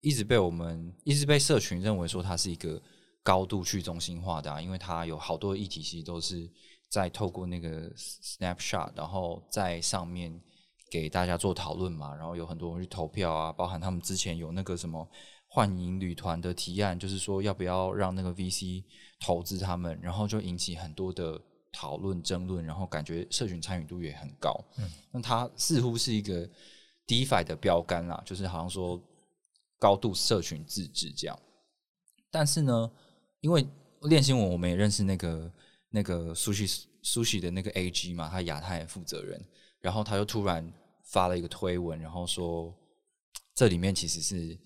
[0.00, 2.82] 一直被我们一直被社群认为说它是一个
[3.22, 6.50] 高度去中心化的、啊，因为它有好多议题其实都是
[6.88, 10.36] 在透过那个 Snapshot，然后在上面
[10.90, 15.08] 给大家做讨论嘛，然后有很多人去投票啊，包含他们之前有那个什么
[15.46, 18.82] 幻影旅团的提案，就是说要不要让那个 VC
[19.20, 24.52] 投资他们，然后就引起很多的讨论争论，然后感觉社群参与度也很高。
[24.76, 26.50] 嗯，那它似乎是一个
[27.10, 29.02] DeFi 的标杆啦，就是好像说
[29.80, 31.36] 高度社群自治这样。
[32.30, 32.88] 但是呢，
[33.40, 33.66] 因为
[34.02, 35.52] 练新闻我们也认识那个
[35.88, 39.44] 那个苏西苏西的那个 AG 嘛，他亚太的负责人，
[39.80, 42.72] 然后他就突然发了一个推文，然后说
[43.56, 44.56] 这里面其实是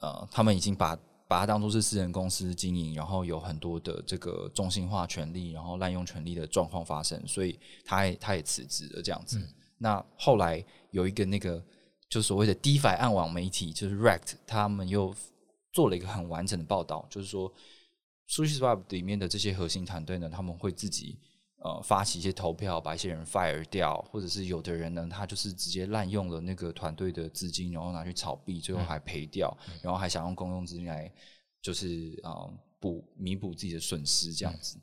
[0.00, 0.94] 呃，他们已经把
[1.26, 9.40] 把它当做是私人公司经营，然后有很多的这个中心化权利，然后滥用权利的状况发生，所以他也他也辞职了这样子。
[9.78, 11.64] 那后来有一个那个
[12.08, 15.14] 就所谓的 DeFi 暗网媒体，就是 Rect，他们又
[15.72, 17.52] 做了一个很完整的报道，就是说
[18.28, 21.18] SushiSwap 里面的这些核心团队呢，他们会自己
[21.62, 31.12] 呃发起一些投票，把一些人 fire 掉，或者是有的人呢，他就是直接滥用了那个团队的资金，然后拿去炒币，最后还赔掉，然后还想用公用资金来
[31.60, 32.48] 就是啊
[32.80, 34.78] 补弥补自己的损失，这样子，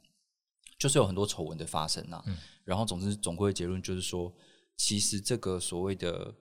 [0.77, 2.23] 就是有很多丑闻的发生啊。
[2.63, 4.31] 然后总之总归结论就是说，
[4.75, 6.33] 其实这个所谓的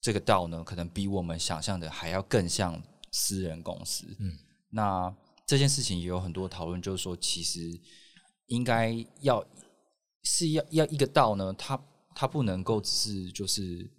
[0.00, 2.82] 这个道呢，可能比我们想象的还要更像
[3.12, 4.06] 私人公司。
[4.18, 4.38] 嗯，
[4.70, 5.14] 那
[5.46, 7.78] 这件事情也有很多讨论，就是说，其实
[8.46, 9.44] 应该要
[10.22, 11.80] 是要要一个道呢，它
[12.14, 13.90] 它不能够只是就是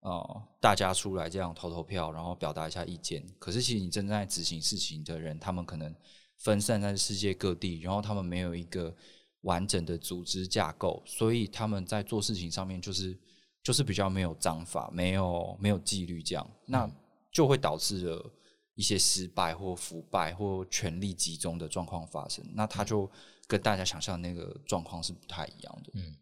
[0.00, 3.24] 呃大家出来这样投投票，然后表达一下意见。
[3.38, 5.94] 可是其实你正在执行事情的人，他们可能
[6.38, 8.94] 分散在世界各地，然后他们没有一个
[9.42, 13.18] 完整的组织架构，所以他们在做事情上面就是
[13.62, 16.90] 就是比较没有章法，没有没有纪律，这样那
[17.30, 18.30] 就会导致了
[18.74, 22.44] 一些失败或腐败或权力集中的状况发生。
[22.54, 23.10] 那他就
[23.46, 25.92] 跟大家想象那个状况是不太一样的。
[25.94, 26.16] 嗯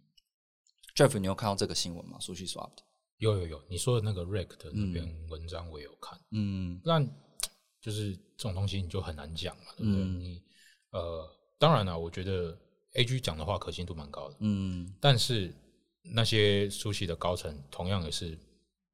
[0.94, 2.72] ，Jeff，你有看到这个新闻吗？Sushi Swap，
[3.18, 6.80] 有有有，你说的那个 Rec 的那篇文章我也有看，嗯。
[6.84, 7.00] 那
[7.80, 10.02] 就是这种东西你就很难讲嘛，对不对？
[10.02, 10.20] 嗯。
[10.20, 10.42] 你
[10.90, 11.26] 呃，
[11.58, 12.58] 当然了，我觉得
[12.94, 14.92] A G 讲的话可信度蛮高的，嗯。
[15.00, 15.54] 但是
[16.02, 18.38] 那些苏西的高层同样也是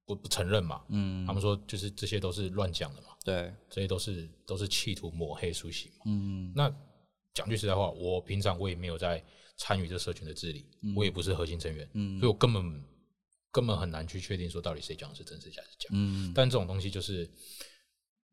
[0.04, 6.04] 不不承认嘛，嗯，他们说就是这些都是乱讲的嘛，对，这些都是都是企图抹黑苏西嘛。
[6.06, 6.52] 嗯。
[6.54, 6.72] 那
[7.34, 9.24] 讲句实在话，我平常我也没有在
[9.56, 12.18] 参与这社群的治理，我也不是核心成员，嗯。
[12.18, 12.84] 所以我根本
[13.50, 15.88] 根本很难去确定说到底谁讲的是真，谁讲的是假。
[15.92, 16.32] 嗯。
[16.34, 17.28] 但这种东西就是，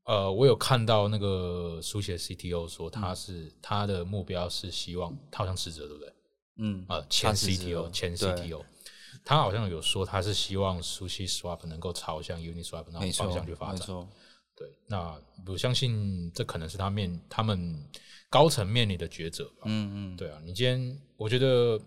[0.05, 6.13] 呃，我有看到那个书写 CTO 说他是、他的目标是希望他好像辞职了，对不对？
[6.57, 6.85] 嗯。
[6.87, 8.63] 呃，前 CTO 前 CTO，
[9.23, 13.87] 他好像有说他是希望 Sushi Swap 能够朝向 Uniswap 那种方向去发展。
[14.55, 17.83] 对，那我相信这可能是他面他们
[18.29, 19.63] 高层面临的抉择吧。
[19.65, 20.17] 嗯嗯。
[20.17, 21.79] 对啊，你今天我觉得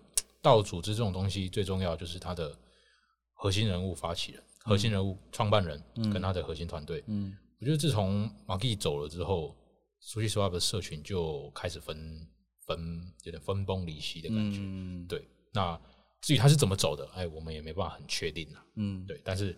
[0.42, 2.52] 到组织这种东西最重要就是他的
[3.34, 5.80] 核心人物、发起人、核心人物、创办人
[6.12, 7.04] 跟他的核心团队。
[7.06, 7.36] 嗯。
[7.60, 9.56] 我觉得自从马蒂走了之后
[10.02, 12.28] ，Sushi Swap 的社群就开始分
[12.66, 14.58] 分有点分崩离析的感觉。
[14.60, 15.80] 嗯对，那
[16.20, 18.64] 至于他是怎么走的，哎，我们也没办法很确定啊。
[18.74, 19.56] 嗯对，但是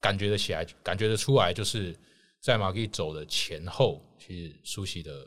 [0.00, 1.94] 感觉得起来，感觉得出来，就是
[2.40, 5.26] 在马蒂走的前后，其实苏西的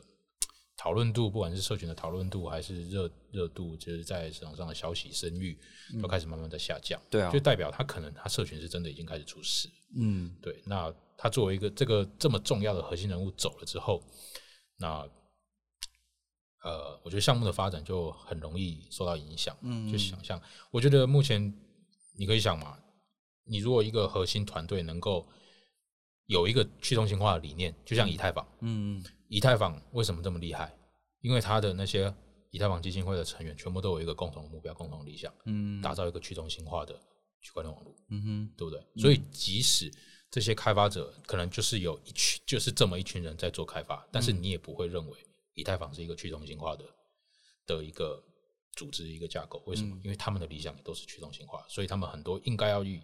[0.76, 5.56] 讨论度，不管是社群的讨论度，还是热热度，就是在市场上的消息声誉，
[6.00, 7.00] 都开始慢慢的下降。
[7.10, 9.68] 对啊就代表他可能他社群是真的已经开始出事。
[9.94, 14.02] 嗯对，那他作为一个这个这么重要的核心人物走了之后，
[14.78, 15.06] 那
[16.62, 19.56] 呃，我觉得项目的发展就很容易受到影响。
[19.62, 21.52] 嗯就想象，我觉得目前
[22.16, 22.78] 你可以想嘛，
[23.44, 25.26] 你如果一个核心团队能够
[26.26, 30.74] 有一个去中心化的理念，就像以太坊，嗯以太坊为什么这么厉害？
[31.20, 32.12] 因为它的那些
[32.50, 36.94] 以太坊基金会的成员全部都有一个共同的目标、共同的理想，嗯打造一个去中心化的
[37.40, 37.94] 区块链网络。
[38.10, 38.84] 嗯哼对不对？
[38.96, 39.90] 所以即使
[40.30, 45.18] 这些开发者可能就是有一群，就是这么一群人在做开发，但是你也不会认为
[45.60, 46.84] 以太坊是一个去中心化的
[47.66, 48.22] 的一个
[48.72, 49.62] 组织、一个架构。
[49.66, 49.96] 为什么？
[50.02, 53.00] 因为他们的理想也都是去中心化，所以他们很多应该要以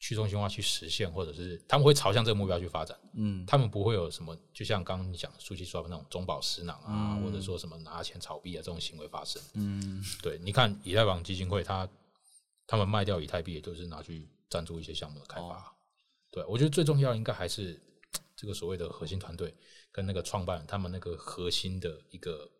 [0.00, 2.98] 去中心化去实现，或者是他们会朝向这个目标去发展。
[3.14, 9.40] 嗯他们不会有什么，就像刚刚你讲的数据刷那种中饱私囊啊，或者说什么拿钱炒币啊这种行为发生。
[9.54, 11.88] 嗯对，你看以太坊基金会，他
[12.66, 15.72] 他们卖掉以太币，也都是拿去赞助一些项目的开发。
[16.32, 17.80] 对，我觉得最重要应该还是
[18.42, 19.54] 这个所谓的核心团队
[19.92, 22.50] 跟那个创办人他们那个核心的一个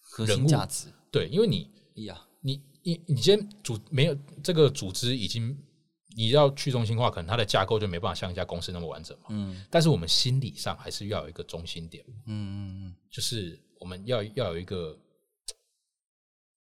[0.00, 1.68] 核人物心价值对，因为你
[2.04, 5.58] 呀你你你今天组没有这个组织已经
[6.16, 9.26] 你要去中心化，可能它的架构就没办法像一家公司那么完整嘛。
[9.30, 14.96] 嗯但是我们心理上还是要有一个中心点，嗯嗯嗯就是我们要要有一个。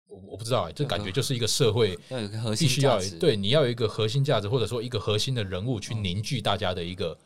[0.07, 7.19] 我我不知道哎、这感觉就是一个社会要有一个核必心须要对你要有一个核心价值，或者说一个核心的人物去凝聚大家的一个、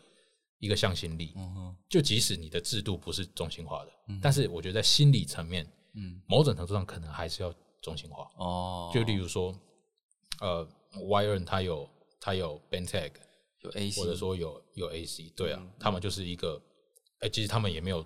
[0.58, 1.32] 一个向心力。
[1.36, 8.30] 嗯哼就即使你的制度不是中心化的，嗯但是我觉得在心理层面，嗯某种程度上可能还是要中心化。
[8.36, 9.54] 哦就例如说，
[10.40, 11.88] 呃，Wire 它有
[12.20, 13.12] 它有 Bentag，
[13.60, 16.60] 有 A C 或者说有有 AC，对嗯啊，他们就是一个，
[17.20, 18.04] 哎、其实他们也没有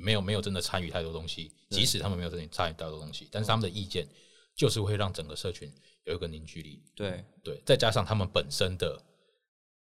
[0.00, 4.06] 没有没有真的参与太多东西，即使他们没有真的参与太多东西，但是他们的意见
[4.54, 5.72] 就是会让整个社群
[6.04, 9.02] 有一个凝聚力，对对，再加上他们本身的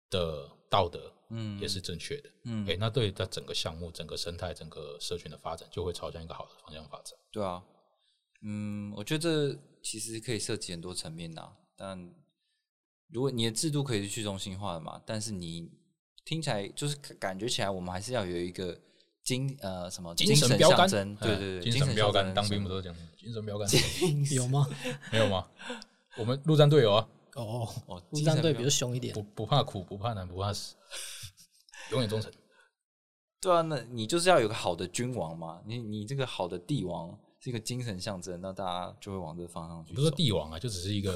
[0.09, 7.17] 的道德嗯，也是正确的，嗯哎、那对它整个项目、整个生态、整个社群的发展，就会朝向一个好的方向发展。
[7.31, 7.63] 对啊，
[8.43, 11.51] 嗯，我觉得这其实可以涉及很多层面呐。
[11.75, 12.13] 但
[13.09, 15.69] 如果你的制度可以是去中心化的嘛，但是你
[16.25, 18.79] 听起来就是感感觉起来，我们还是要有一个
[19.23, 22.97] 精呃什么精神标杆，对哎对对，精神标杆，当兵不都是这样？
[23.17, 23.67] 精神标杆
[24.31, 24.67] 有吗？
[25.11, 25.49] 没有吗？
[26.17, 30.75] 我们陆战队有啊，哦，哦，陆战队比较凶一点不，不怕苦，不怕难，不怕死，
[31.91, 32.31] 永远忠诚。
[33.39, 40.09] 对啊，那你就是要有个好的君王嘛，你你这个好的帝王是一个精神象征，那大家就会往这个方向去不是。
[40.11, 41.11] 帝王啊，就只是一个，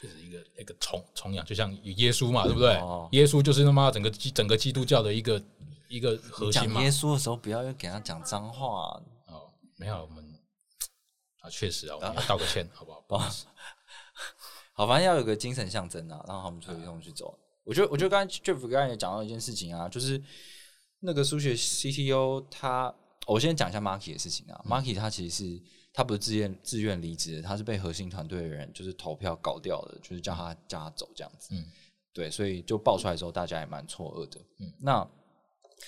[0.00, 2.76] 就是一个一个崇崇仰，就像耶稣嘛，对不对？
[2.76, 5.42] 哦耶稣就是他妈整个基整个基督教的一个
[5.88, 6.90] 一个核讲心嘛耶。
[6.90, 10.24] 稣的时候，不要给他讲脏话、哦，没有，我们
[11.40, 13.00] 啊，确实啊，我们要道个歉，好不好？
[13.06, 13.28] 不好
[14.72, 17.38] 好，反正要有个精神象征啊，然后他们就会这种去走。
[17.66, 20.22] 我觉得，我觉得刚才 Jeff 刚才也讲到一件事情啊，就是
[21.00, 22.94] 那个数学 CTO 他，
[23.26, 24.64] 我先讲一下 Marky 的事情啊。
[24.64, 25.62] Marky 他其实是
[25.92, 31.48] 他不是自愿自愿离职的，他是被核心团队的人就是投票搞掉的，就是叫他叫他走这样子。
[31.54, 31.66] 嗯，
[32.12, 34.40] 对，所以就爆出来之后，大家也蛮错愕的。
[34.60, 35.06] 嗯，那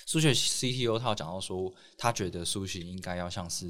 [0.07, 3.67] 数学 CTO 他有讲到说，他觉得数学应该要像是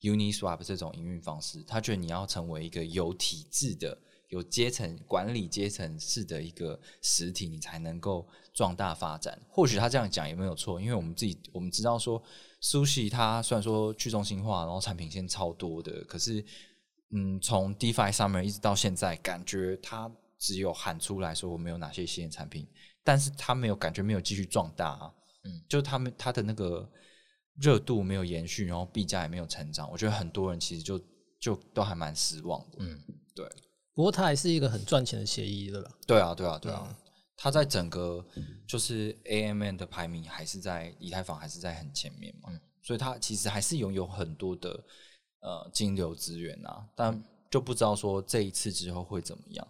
[0.00, 3.96] Uniswap 这种营运方式，他觉得你要成为一个有体制的、
[4.32, 9.38] 有阶层管理阶层式的一个实体，你才能够壮大发展。
[9.46, 12.20] 或许他这样讲也没有错，因为我们自己我们知道说
[12.62, 16.42] ，Sushi 它虽然说去中心化，然后产品线超多的，可是
[17.10, 22.66] 嗯，从 DeFi Summer 一直到现在，感觉它只有喊出来说我们有哪些新的产品，
[23.04, 25.12] 但是它没有感觉没有继续壮大、啊，
[25.44, 26.90] 嗯，就是他们他的那个
[27.60, 30.98] 热度没有延续，然后币价也没有成长，我觉得很多人其实就
[31.38, 32.98] 就都还蛮失望的，嗯，
[33.34, 33.46] 对，
[33.94, 35.90] 不过它还是一个很赚钱的协议，对吧？
[36.06, 36.96] 对啊，对啊，对啊，
[37.36, 38.24] 它在整个
[38.66, 42.48] 就是 AMN 的排名还是在以太坊还是在很前面嘛，
[42.82, 44.84] 所以它其实还是拥有很多的
[45.40, 49.68] 呃金流资源啊，但就不知道说这一次之后会怎么样。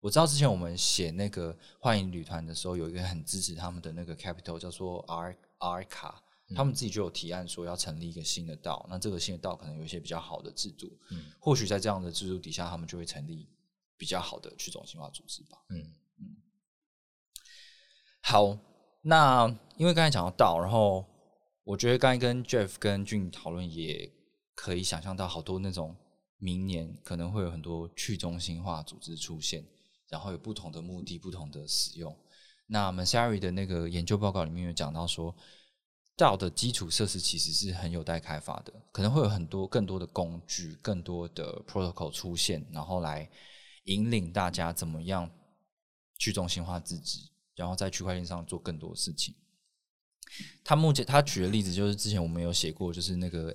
[0.00, 6.20] 我知道之前我们写那个幻影旅团的时候，有一个很支持他们的那个 capital 叫做 R R 卡，
[6.56, 13.48] 他们自己就有提案说要成立一个新的道，那这个新的道可能有一些比较好的制度，嗯或许在这样的制度底下，他们就会成立
[14.02, 15.56] 比较好的去中心化组织吧。
[15.68, 15.78] 嗯
[16.18, 16.36] 嗯
[18.20, 18.58] 好，
[19.02, 19.46] 那
[19.76, 21.06] 因为刚才讲到道，然后
[21.62, 24.12] 我觉得刚才跟 Jeff 跟俊讨论，也
[24.56, 25.94] 可以想象到好多那种
[26.38, 29.64] 明年可能会有很多去中心化组织出现，
[30.08, 32.12] 然后有不同的目的、不同的使用。
[32.66, 35.32] 那 Masary 的那个研究报告里面有讲到说，
[36.16, 43.30] 道的基础设施其实是很有待开发的，可能会有很多更多的工具、更多的 protocol 出现，然后来
[43.84, 45.30] 引领大家怎么样
[46.18, 49.34] 去中心化自己，然后在区块链上做更多事情。
[50.64, 53.54] 他目前他举的例子就是之前我们有写过，就是那个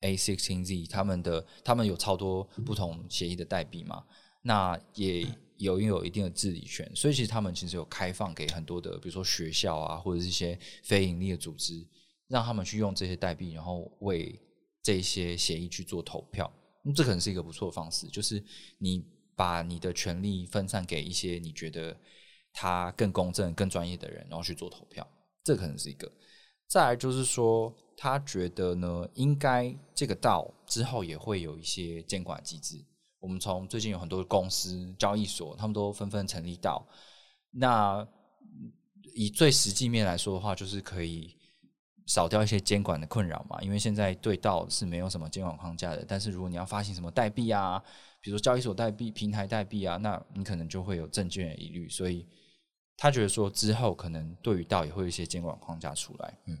[0.00, 4.04] A sixteen Z 他们的他们有超多不同协议的代币嘛，
[4.42, 11.86] 那也有拥有一定的治理权，所以其实他们其实有开放给很多的，比如说学校啊，或者是一些非盈利的组织，
[12.28, 14.38] 让他们去用这些代币，然后为
[14.82, 16.50] 这些协议去做投票。
[16.82, 18.42] 那这可能是一个不错的方式，就是
[18.78, 19.06] 你
[19.40, 21.96] 把你的权利分散给一些你觉得
[22.52, 25.06] 他更公正、更专业的人，然后去做投票，
[25.42, 26.12] 这可能是一个。
[26.68, 32.84] 再来就是说，他觉得呢，应该这个道之后也会有一些监管机制。
[33.18, 36.86] 我们从最近有很多公司、交易所，他们都纷纷成立道。
[37.50, 38.06] 那
[39.14, 41.34] 以最实际面来说的话，就是可以
[42.06, 43.58] 少掉一些监管的困扰嘛。
[43.62, 47.82] 因为现在对道是没有什么监管框架的，但是如果你要发行什么代币啊，
[48.20, 51.88] 比如说交易所代币、平台代币啊，那你可能就会有证券的疑虑。
[51.88, 52.26] 所以
[52.96, 56.38] 他觉得说之后可能对于道也会有一些监管框架出来。
[56.46, 56.58] 嗯，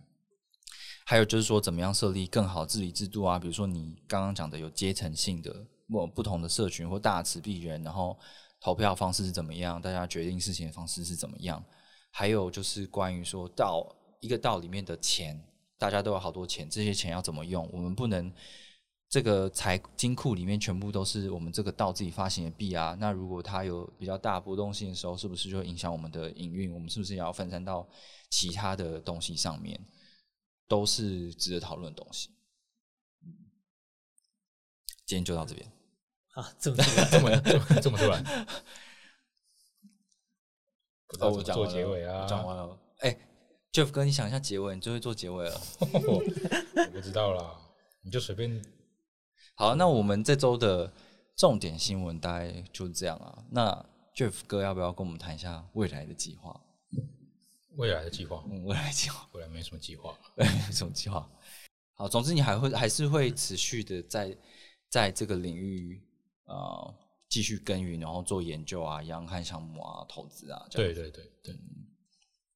[1.04, 8.18] 还有就是说怎么样设立更好治理制度啊，比如说你刚刚讲的有阶层性的不不同的社群或大持币人，然后
[8.60, 11.62] 投票方式是怎么样，大家决定事情的方式是怎么样，
[12.10, 13.86] 还有就是关于说道
[14.20, 15.42] 一个道里面的钱，
[15.78, 17.68] 大家都有好多钱，这些钱要怎么用？
[17.72, 18.32] 我们不能
[19.10, 22.96] 这个财金库里面全部都是我们这个道自己发行的币啊。
[23.00, 26.72] 那如果它有比较大波动性的时候，是不是就会影响我们的营运？
[26.72, 27.86] 我们是不是也要分散到
[28.30, 29.84] 其他的东西上面？
[30.68, 32.30] 都是值得讨论的东西。
[33.24, 33.34] 嗯
[35.04, 35.72] 今天就到这边。
[36.34, 36.76] 啊，这么
[37.10, 38.22] 这么这么这么突然，
[41.08, 42.28] 不知道哦，怎么做我讲结尾啊我？
[42.28, 42.78] 讲完了。
[42.98, 43.10] 哎、
[43.72, 45.60] j e f f 哥，你想一下结尾，你就会做结尾了。
[45.80, 45.86] 我
[46.92, 47.60] 不知道啦，
[48.02, 48.62] 你就随便
[49.60, 50.90] 好，那我们这周的
[51.36, 53.44] 重点新闻大概就是这样啊。
[53.50, 53.70] 那
[54.16, 56.58] Jeff 哥要不要跟我们谈一下未来的计划？
[57.76, 60.16] 未来的计划，嗯，未来计划， 未来没什么计划。
[60.34, 61.30] 没什么计划。
[61.92, 64.34] 好，总之你还会还是会持续的在
[64.88, 66.02] 在这个领域
[66.46, 66.94] 呃
[67.28, 70.66] 继续耕耘，然后做研究啊、央看项目啊、投资啊。
[70.70, 71.54] 这样对对对对，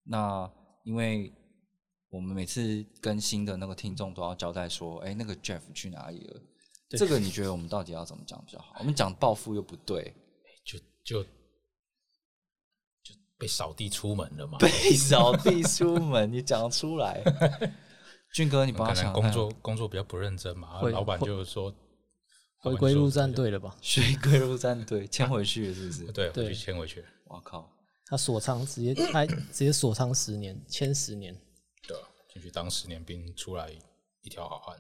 [0.04, 0.50] 那
[0.84, 1.30] 因为
[2.08, 6.40] 我们每次更新的那个听众都要交代说，哎，那个 Jeff 去哪里了？
[6.96, 8.76] 对这个你觉得我们到底要怎么讲比较好？
[8.78, 10.14] 我们讲暴富又不对，
[10.64, 11.22] 就就
[13.02, 14.58] 就被扫地出门了嘛。
[14.58, 17.22] 被扫地出门，你讲出来？
[18.34, 21.72] 俊哥，你帮他可想工作工作比较不认真嘛，会老板就是说
[22.58, 23.76] 回归陆战，队了吧？
[23.80, 26.04] 回归陆战队签回去是不是？
[26.12, 27.70] 对，对回去签回去，我靠！
[28.06, 31.32] 他锁仓直接他直接锁仓十年，签十年。
[31.86, 31.96] 对，
[32.32, 33.70] 进去当十年兵，出来
[34.22, 34.76] 一条好汉。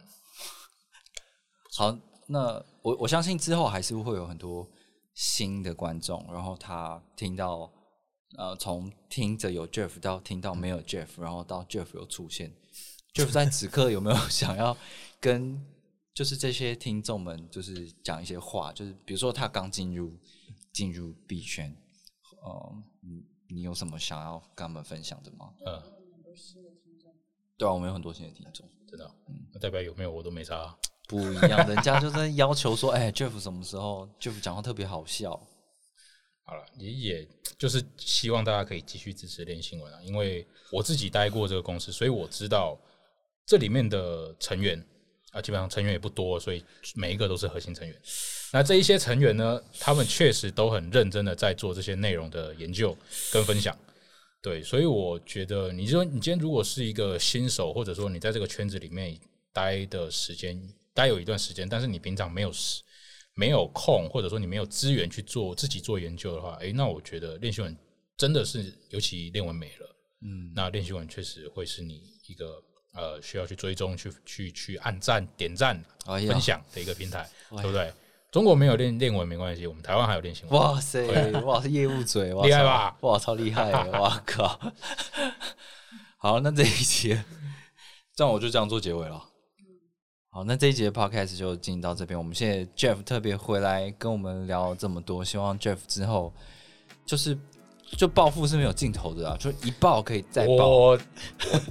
[1.76, 1.98] 好，
[2.28, 4.68] 那我我相信之后还是会有很多
[5.14, 7.70] 新的观众，然后他听到
[8.36, 12.54] 呃，从听着有 Jeff 到听到没有 Jeff，然后到 Jeff 有出现
[13.12, 14.76] ，Jeff 在此刻有没有 想要
[15.20, 15.60] 跟
[16.12, 18.72] 就是这些听众们就是讲一些话？
[18.72, 20.16] 就是比如说他刚进入
[20.72, 21.76] 进入币圈，
[22.44, 25.52] 呃，你你有什么想要跟他们分享的吗？
[25.66, 25.82] 嗯，
[27.58, 28.68] 对啊，我们有很多新的听众。
[28.86, 30.76] 真的，嗯，那代表有没有我都没差。
[31.06, 35.30] 不一样，人家就在要求说，哎，Jeff 什么时候？Jeff 讲话特别好笑，
[36.44, 37.28] 好了，也也
[37.58, 42.78] 就是希望大家可以继续支持练新闻啊，因为我自己待过这个公司，所以我知道
[43.46, 44.82] 这里面的成员
[45.32, 48.00] 啊，基本上成员也不多，所以每一个都是核心成员。
[48.52, 52.96] 那这一些成员呢，他们确实都很认真的在做这些内容的研究
[53.32, 53.76] 跟分享。
[54.40, 59.18] 对，所以我觉得，你说你今天如果是一个新手，或者说你在这个圈子里面
[59.52, 60.60] 待的时间
[60.94, 62.82] 待有一段时间，但是你平常没有时
[63.34, 67.76] 没有空，或者说你没有资源去做自己做研究的话，诶，那我觉得练习文
[68.16, 72.62] 真的是，尤其练文美了，嗯，那练习文确实会是你一个
[72.94, 77.92] 呃需要去追踪、去去去按赞、点赞、哎分享的一个平台，哎对不对？
[78.30, 80.52] 中国没有练练文没关系，我们台湾还有练习文。
[80.52, 81.06] 哇塞，
[81.42, 84.60] 哇，是业务嘴，哇厉害吧哇，超厉害，哇靠！
[86.18, 87.20] 好，那这一期，
[88.14, 89.22] 这样我就这样做结尾了。
[90.34, 92.18] 好，那这一节 podcast 就进行到这边。
[92.18, 96.32] 我们谢谢 Jeff 特别回来跟我们聊这么多，希望 Jeff 之后
[97.06, 97.38] 就是
[97.96, 100.54] 就暴富是没有尽头的啊，就一暴可以再暴。
[100.54, 100.98] 我我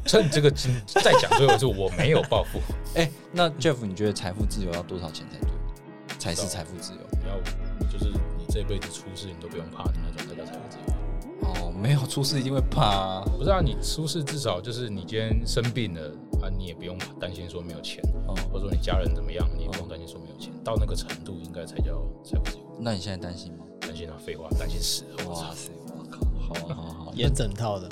[0.06, 2.62] 趁这个机再讲最后一次，我没有暴富，
[2.96, 6.18] 哎、那 Jeff 你觉得财富自由要多少钱才对？
[6.18, 7.00] 才是财富自由？
[7.28, 8.06] 要就是
[8.38, 11.50] 你这辈子出事你都不用怕的那种，才叫财富自由。
[11.50, 13.26] 哦，没有出事一定会怕啊。
[13.38, 16.10] 不是啊，你出事至少就是你今天生病了
[16.44, 20.52] 啊，你也不用担心说没有钱，哦，或者说你家人怎么样，你也不用担心说没有钱。
[20.62, 22.78] 到那个程度，应该才叫财富自由。
[22.80, 23.66] 那你现在担心吗？
[23.80, 27.88] 担心啊，废话，担心死哇，塞，我靠，好啊好啊好啊，演整套的。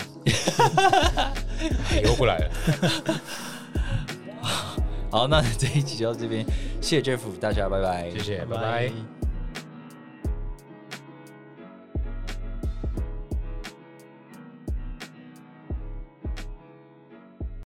[2.04, 2.52] 以后不来了。
[5.10, 6.46] 好，那这一集就到这边，
[6.82, 8.90] 谢谢 Jeff，大家拜拜，谢谢，拜拜。
[8.90, 9.21] 拜